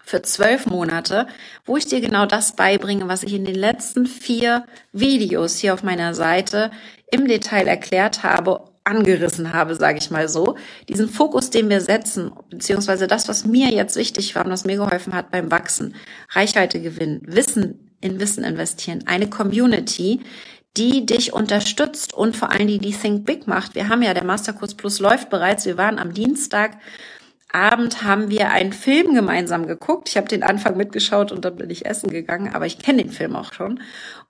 für 0.06 0.22
zwölf 0.22 0.68
Monate, 0.68 1.28
wo 1.66 1.78
ich 1.78 1.88
dir 1.88 2.00
genau 2.00 2.26
das 2.26 2.56
beibringe, 2.56 3.08
was 3.08 3.24
ich 3.24 3.34
in 3.34 3.44
den 3.44 3.56
letzten 3.56 4.06
vier 4.06 4.66
Videos 4.94 5.58
hier 5.58 5.74
auf 5.74 5.84
meiner 5.84 6.14
Seite 6.14 6.72
im 7.12 7.28
Detail 7.28 7.68
erklärt 7.68 8.24
habe, 8.24 8.66
angerissen 8.84 9.52
habe, 9.52 9.76
sage 9.76 9.98
ich 9.98 10.12
mal 10.12 10.30
so. 10.30 10.56
Diesen 10.88 11.10
Fokus, 11.10 11.50
den 11.50 11.70
wir 11.70 11.82
setzen, 11.82 12.32
beziehungsweise 12.52 13.08
das, 13.08 13.28
was 13.28 13.46
mir 13.46 13.70
jetzt 13.70 13.96
wichtig 13.96 14.36
war 14.36 14.46
und 14.46 14.52
was 14.52 14.64
mir 14.64 14.76
geholfen 14.76 15.14
hat 15.14 15.32
beim 15.32 15.50
Wachsen, 15.50 15.96
Reichweite 16.30 16.80
gewinnen, 16.80 17.22
Wissen 17.26 17.98
in 18.00 18.20
Wissen 18.20 18.44
investieren, 18.44 19.04
eine 19.08 19.28
Community, 19.28 20.22
die 20.78 21.06
dich 21.06 21.34
unterstützt 21.34 22.14
und 22.14 22.36
vor 22.36 22.52
allen 22.52 22.68
Dingen 22.68 22.82
die 22.82 22.94
Think 22.94 23.26
Big 23.26 23.48
macht. 23.48 23.74
Wir 23.74 23.90
haben 23.90 24.04
ja, 24.04 24.14
der 24.14 24.26
Masterkurs 24.26 24.76
Plus 24.76 25.00
läuft 25.00 25.30
bereits. 25.32 25.66
Wir 25.66 25.78
waren 25.78 25.98
am 25.98 26.14
Dienstag 26.14 26.78
Abend 27.56 28.04
haben 28.04 28.30
wir 28.30 28.52
einen 28.52 28.74
Film 28.74 29.16
gemeinsam 29.16 29.66
geguckt. 29.66 30.10
Ich 30.10 30.18
habe 30.18 30.28
den 30.28 30.44
Anfang 30.44 30.76
mitgeschaut 30.76 31.32
und 31.32 31.46
dann 31.46 31.56
bin 31.56 31.70
ich 31.70 31.86
essen 31.86 32.10
gegangen, 32.10 32.54
aber 32.54 32.66
ich 32.66 32.80
kenne 32.80 33.04
den 33.04 33.12
Film 33.12 33.36
auch 33.36 33.54
schon. 33.54 33.80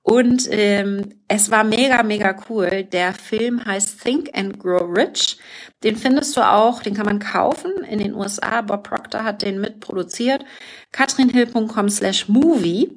Und 0.03 0.47
ähm, 0.51 1.15
es 1.27 1.49
war 1.49 1.63
mega, 1.63 2.03
mega 2.03 2.35
cool. 2.47 2.83
Der 2.83 3.13
Film 3.13 3.65
heißt 3.65 3.99
Think 4.03 4.29
and 4.37 4.59
Grow 4.59 4.95
Rich. 4.95 5.39
Den 5.83 5.95
findest 5.95 6.37
du 6.37 6.47
auch, 6.47 6.83
den 6.83 6.93
kann 6.93 7.07
man 7.07 7.19
kaufen 7.19 7.71
in 7.89 7.97
den 7.97 8.13
USA. 8.13 8.61
Bob 8.61 8.87
Proctor 8.87 9.23
hat 9.23 9.41
den 9.41 9.59
mitproduziert. 9.59 10.45
katrinhill.com 10.91 11.89
slash 11.89 12.29
movie 12.29 12.91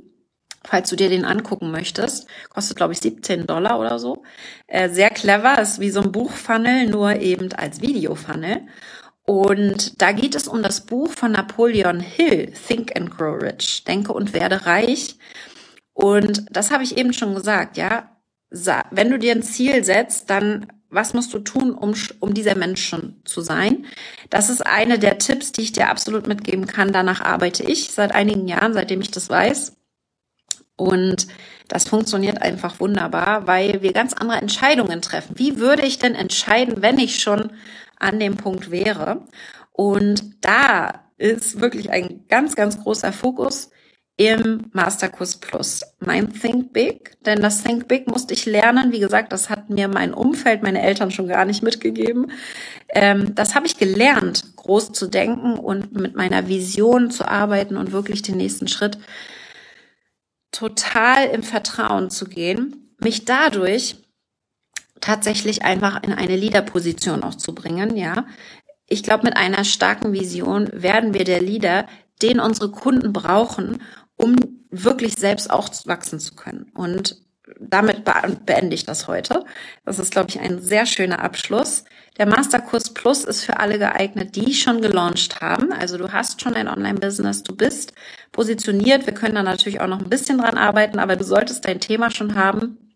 falls 0.65 0.91
du 0.91 0.97
dir 0.97 1.09
den 1.09 1.25
angucken 1.25 1.71
möchtest. 1.71 2.27
Kostet, 2.51 2.77
glaube 2.77 2.93
ich, 2.93 3.01
17 3.01 3.47
Dollar 3.47 3.81
oder 3.81 3.99
so. 3.99 4.23
Äh, 4.67 4.91
sehr 4.91 5.09
clever, 5.09 5.59
ist 5.59 5.81
wie 5.81 5.89
so 5.89 6.03
ein 6.03 6.13
Buchfunnel, 6.13 6.87
nur 6.87 7.17
eben 7.17 7.51
als 7.55 7.81
Videofunnel. 7.81 8.67
Und 9.29 10.01
da 10.01 10.13
geht 10.13 10.35
es 10.35 10.49
um 10.49 10.63
das 10.63 10.87
Buch 10.87 11.11
von 11.11 11.33
Napoleon 11.33 12.01
Hill, 12.01 12.51
Think 12.67 12.97
and 12.97 13.11
Grow 13.11 13.39
Rich, 13.39 13.85
Denke 13.85 14.15
und 14.15 14.33
werde 14.33 14.65
reich. 14.65 15.17
Und 15.93 16.47
das 16.51 16.71
habe 16.71 16.83
ich 16.83 16.97
eben 16.97 17.13
schon 17.13 17.35
gesagt, 17.35 17.77
ja. 17.77 18.17
Wenn 18.91 19.11
du 19.11 19.19
dir 19.19 19.33
ein 19.33 19.43
Ziel 19.43 19.85
setzt, 19.85 20.31
dann 20.31 20.73
was 20.89 21.13
musst 21.13 21.35
du 21.35 21.41
tun, 21.41 21.73
um, 21.73 21.93
um 22.21 22.33
dieser 22.33 22.57
Mensch 22.57 22.83
schon 22.83 23.21
zu 23.27 23.43
sein? 23.43 23.85
Das 24.31 24.49
ist 24.49 24.67
eine 24.67 24.99
der 24.99 25.19
Tipps, 25.19 25.53
die 25.53 25.61
ich 25.61 25.73
dir 25.73 25.91
absolut 25.91 26.27
mitgeben 26.27 26.67
kann. 26.67 26.95
Danach 26.95 27.21
arbeite 27.21 27.65
ich 27.65 27.91
seit 27.91 28.15
einigen 28.15 28.49
Jahren, 28.49 28.73
seitdem 28.73 29.03
ich 29.03 29.11
das 29.11 29.29
weiß. 29.29 29.77
Und 30.77 31.27
das 31.69 31.87
funktioniert 31.87 32.41
einfach 32.41 32.81
wunderbar, 32.81 33.47
weil 33.47 33.83
wir 33.83 33.93
ganz 33.93 34.15
andere 34.15 34.39
Entscheidungen 34.39 35.03
treffen. 35.03 35.39
Wie 35.39 35.59
würde 35.59 35.85
ich 35.85 35.99
denn 35.99 36.15
entscheiden, 36.15 36.81
wenn 36.81 36.99
ich 36.99 37.21
schon 37.21 37.51
an 37.99 38.19
dem 38.19 38.37
Punkt 38.37 38.71
wäre. 38.71 39.25
Und 39.73 40.45
da 40.45 41.05
ist 41.19 41.61
wirklich 41.61 41.91
ein 41.91 42.25
ganz, 42.29 42.57
ganz 42.57 42.83
großer 42.83 43.13
Fokus 43.13 43.71
im 44.19 44.69
Masterkurs 44.73 45.37
Plus. 45.37 45.83
Mein 46.01 46.33
Think 46.33 46.73
Big, 46.73 47.17
denn 47.25 47.41
das 47.41 47.63
Think 47.63 47.87
Big 47.87 48.09
musste 48.09 48.35
ich 48.35 48.47
lernen. 48.47 48.91
Wie 48.91 48.99
gesagt, 48.99 49.33
das 49.33 49.49
hat 49.49 49.71
mir 49.71 49.87
mein 49.87 50.13
Umfeld, 50.13 50.63
meine 50.63 50.83
Eltern 50.83 51.13
schon 51.13 51.29
gar 51.29 51.45
nicht 51.45 51.63
mitgegeben. 51.63 52.33
Ähm, 52.89 53.37
das 53.37 53.55
habe 53.55 53.67
ich 53.67 53.79
gelernt, 53.79 54.57
groß 54.57 54.91
zu 54.91 55.07
denken 55.07 55.55
und 55.55 55.93
mit 55.93 56.17
meiner 56.17 56.49
Vision 56.49 57.13
zu 57.13 57.29
arbeiten 57.29 57.77
und 57.77 57.93
wirklich 57.93 58.23
den 58.23 58.39
nächsten 58.39 58.67
Schritt 58.67 58.99
total 60.51 61.27
im 61.27 61.45
Vertrauen 61.45 62.11
zu 62.11 62.27
gehen, 62.27 62.97
mich 62.99 63.25
dadurch 63.25 64.08
tatsächlich 65.01 65.63
einfach 65.63 66.03
in 66.03 66.13
eine 66.13 66.37
Leaderposition 66.37 67.23
auch 67.23 67.35
zu 67.35 67.55
bringen, 67.55 67.97
ja. 67.97 68.27
Ich 68.87 69.03
glaube, 69.03 69.25
mit 69.25 69.37
einer 69.37 69.65
starken 69.65 70.13
Vision 70.13 70.71
werden 70.73 71.13
wir 71.13 71.25
der 71.25 71.43
Leader, 71.43 71.87
den 72.23 72.41
unsere 72.41 72.71
Kunden 72.71 73.13
brauchen, 73.13 73.83
um 74.17 74.37
wirklich 74.71 75.15
selbst 75.15 75.51
auch 75.51 75.69
wachsen 75.85 76.19
zu 76.21 76.35
können. 76.35 76.71
Und 76.75 77.21
damit 77.61 78.05
beende 78.47 78.75
ich 78.75 78.85
das 78.85 79.07
heute. 79.07 79.45
Das 79.85 79.99
ist, 79.99 80.11
glaube 80.11 80.31
ich, 80.31 80.41
ein 80.41 80.61
sehr 80.61 80.87
schöner 80.87 81.23
Abschluss. 81.23 81.85
Der 82.19 82.27
Masterkurs 82.27 82.95
Plus 82.95 83.25
ist 83.25 83.45
für 83.45 83.61
alle 83.61 83.79
geeignet, 83.79 84.37
die 84.37 84.55
schon 84.55 84.81
gelauncht 84.81 85.41
haben. 85.41 85.73
Also 85.73 85.99
du 85.99 86.13
hast 86.13 86.43
schon 86.43 86.55
ein 86.55 86.69
Online-Business, 86.69 87.43
du 87.43 87.55
bist 87.55 87.93
positioniert. 88.33 89.07
Wir 89.07 89.15
können 89.15 89.37
da 89.37 89.43
natürlich 89.43 89.81
auch 89.81 89.87
noch 89.87 90.01
ein 90.01 90.11
bisschen 90.11 90.39
dran 90.39 90.59
arbeiten, 90.59 90.99
aber 90.99 91.17
du 91.17 91.25
solltest 91.25 91.65
dein 91.67 91.81
Thema 91.81 92.11
schon 92.11 92.35
haben 92.35 92.88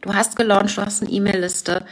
Du 0.00 0.14
hast 0.14 0.36
gelauncht, 0.36 0.76
du 0.76 0.82
hast 0.82 1.02
eine 1.02 1.10
E-Mail-Liste 1.10 1.84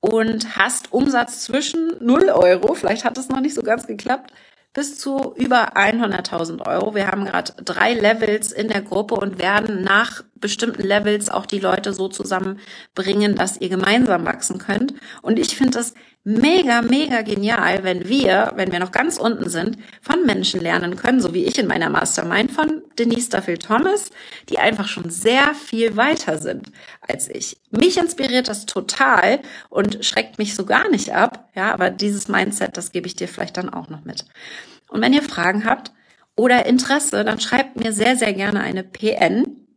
und 0.00 0.56
hast 0.56 0.92
Umsatz 0.92 1.44
zwischen 1.44 1.92
0 2.00 2.30
Euro, 2.30 2.74
vielleicht 2.74 3.04
hat 3.04 3.18
es 3.18 3.28
noch 3.28 3.40
nicht 3.40 3.54
so 3.54 3.62
ganz 3.62 3.86
geklappt, 3.86 4.32
bis 4.72 4.98
zu 4.98 5.34
über 5.36 5.76
100.000 5.76 6.66
Euro. 6.66 6.94
Wir 6.94 7.08
haben 7.08 7.24
gerade 7.24 7.52
drei 7.64 7.94
Levels 7.94 8.52
in 8.52 8.68
der 8.68 8.82
Gruppe 8.82 9.16
und 9.16 9.38
werden 9.38 9.82
nach 9.82 10.22
bestimmten 10.36 10.82
Levels 10.82 11.30
auch 11.30 11.46
die 11.46 11.58
Leute 11.58 11.92
so 11.92 12.08
zusammenbringen, 12.08 13.34
dass 13.34 13.60
ihr 13.60 13.70
gemeinsam 13.70 14.24
wachsen 14.24 14.58
könnt. 14.58 14.94
Und 15.22 15.38
ich 15.38 15.56
finde 15.56 15.78
das 15.78 15.94
mega, 16.24 16.82
mega 16.82 17.22
genial, 17.22 17.84
wenn 17.84 18.08
wir, 18.08 18.52
wenn 18.56 18.70
wir 18.70 18.80
noch 18.80 18.92
ganz 18.92 19.16
unten 19.16 19.48
sind, 19.48 19.78
von 20.02 20.26
Menschen 20.26 20.60
lernen 20.60 20.96
können, 20.96 21.20
so 21.20 21.32
wie 21.32 21.44
ich 21.44 21.58
in 21.58 21.66
meiner 21.66 21.88
Mastermind 21.88 22.52
von 22.52 22.82
Denise 22.98 23.30
Duffield 23.30 23.62
Thomas, 23.62 24.10
die 24.48 24.58
einfach 24.58 24.88
schon 24.88 25.10
sehr 25.10 25.54
viel 25.54 25.96
weiter 25.96 26.38
sind 26.38 26.70
als 27.00 27.28
ich. 27.28 27.58
Mich 27.70 27.96
inspiriert 27.96 28.48
das 28.48 28.66
total 28.66 29.40
und 29.70 30.04
schreckt 30.04 30.38
mich 30.38 30.54
so 30.54 30.66
gar 30.66 30.90
nicht 30.90 31.14
ab. 31.14 31.48
Ja, 31.54 31.72
aber 31.72 31.90
dieses 31.90 32.28
Mindset, 32.28 32.76
das 32.76 32.92
gebe 32.92 33.06
ich 33.06 33.16
dir 33.16 33.28
vielleicht 33.28 33.56
dann 33.56 33.70
auch 33.70 33.88
noch 33.88 34.04
mit. 34.04 34.26
Und 34.88 35.00
wenn 35.00 35.12
ihr 35.12 35.22
Fragen 35.22 35.64
habt 35.64 35.92
oder 36.36 36.66
Interesse, 36.66 37.24
dann 37.24 37.40
schreibt 37.40 37.76
mir 37.76 37.92
sehr, 37.92 38.16
sehr 38.16 38.32
gerne 38.32 38.60
eine 38.60 38.84
PN 38.84 39.67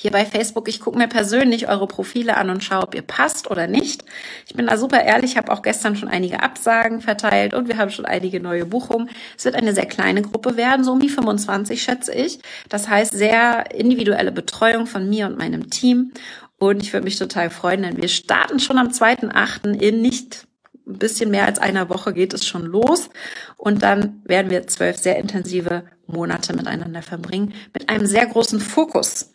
hier 0.00 0.12
bei 0.12 0.24
Facebook. 0.24 0.68
Ich 0.68 0.78
gucke 0.78 0.96
mir 0.96 1.08
persönlich 1.08 1.68
eure 1.68 1.88
Profile 1.88 2.36
an 2.36 2.50
und 2.50 2.62
schaue, 2.62 2.84
ob 2.84 2.94
ihr 2.94 3.02
passt 3.02 3.50
oder 3.50 3.66
nicht. 3.66 4.04
Ich 4.46 4.54
bin 4.54 4.68
da 4.68 4.78
super 4.78 5.02
ehrlich, 5.02 5.36
habe 5.36 5.50
auch 5.50 5.60
gestern 5.60 5.96
schon 5.96 6.08
einige 6.08 6.40
Absagen 6.40 7.00
verteilt 7.00 7.52
und 7.52 7.66
wir 7.66 7.78
haben 7.78 7.90
schon 7.90 8.04
einige 8.04 8.38
neue 8.38 8.64
Buchungen. 8.64 9.10
Es 9.36 9.44
wird 9.44 9.56
eine 9.56 9.74
sehr 9.74 9.86
kleine 9.86 10.22
Gruppe 10.22 10.56
werden, 10.56 10.84
so 10.84 10.92
um 10.92 11.00
die 11.00 11.08
25 11.08 11.82
schätze 11.82 12.14
ich. 12.14 12.38
Das 12.68 12.88
heißt 12.88 13.12
sehr 13.12 13.74
individuelle 13.74 14.30
Betreuung 14.30 14.86
von 14.86 15.08
mir 15.08 15.26
und 15.26 15.36
meinem 15.36 15.68
Team. 15.68 16.12
Und 16.58 16.80
ich 16.80 16.92
würde 16.92 17.04
mich 17.04 17.16
total 17.16 17.50
freuen, 17.50 17.82
denn 17.82 17.96
wir 17.96 18.08
starten 18.08 18.60
schon 18.60 18.78
am 18.78 18.88
2.8. 18.88 19.80
in 19.80 20.00
nicht 20.00 20.47
ein 20.88 20.98
bisschen 20.98 21.30
mehr 21.30 21.46
als 21.46 21.58
einer 21.58 21.88
Woche 21.88 22.12
geht 22.12 22.34
es 22.34 22.46
schon 22.46 22.64
los. 22.64 23.10
Und 23.56 23.82
dann 23.82 24.22
werden 24.24 24.50
wir 24.50 24.66
zwölf 24.66 24.96
sehr 24.96 25.18
intensive 25.18 25.84
Monate 26.06 26.54
miteinander 26.54 27.02
verbringen, 27.02 27.52
mit 27.74 27.88
einem 27.88 28.06
sehr 28.06 28.26
großen 28.26 28.60
Fokus. 28.60 29.34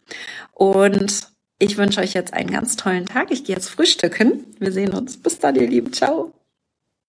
Und 0.54 1.28
ich 1.60 1.78
wünsche 1.78 2.02
euch 2.02 2.14
jetzt 2.14 2.34
einen 2.34 2.52
ganz 2.52 2.76
tollen 2.76 3.06
Tag. 3.06 3.32
Ich 3.32 3.46
gehe 3.46 3.56
jetzt 3.56 3.70
frühstücken. 3.70 4.46
Wir 4.60 4.72
sehen 4.72 4.94
uns. 4.94 5.18
Bis 5.18 5.40
dann, 5.40 5.56
ihr 5.56 5.68
Lieben. 5.68 5.94
Ciao. 5.94 6.34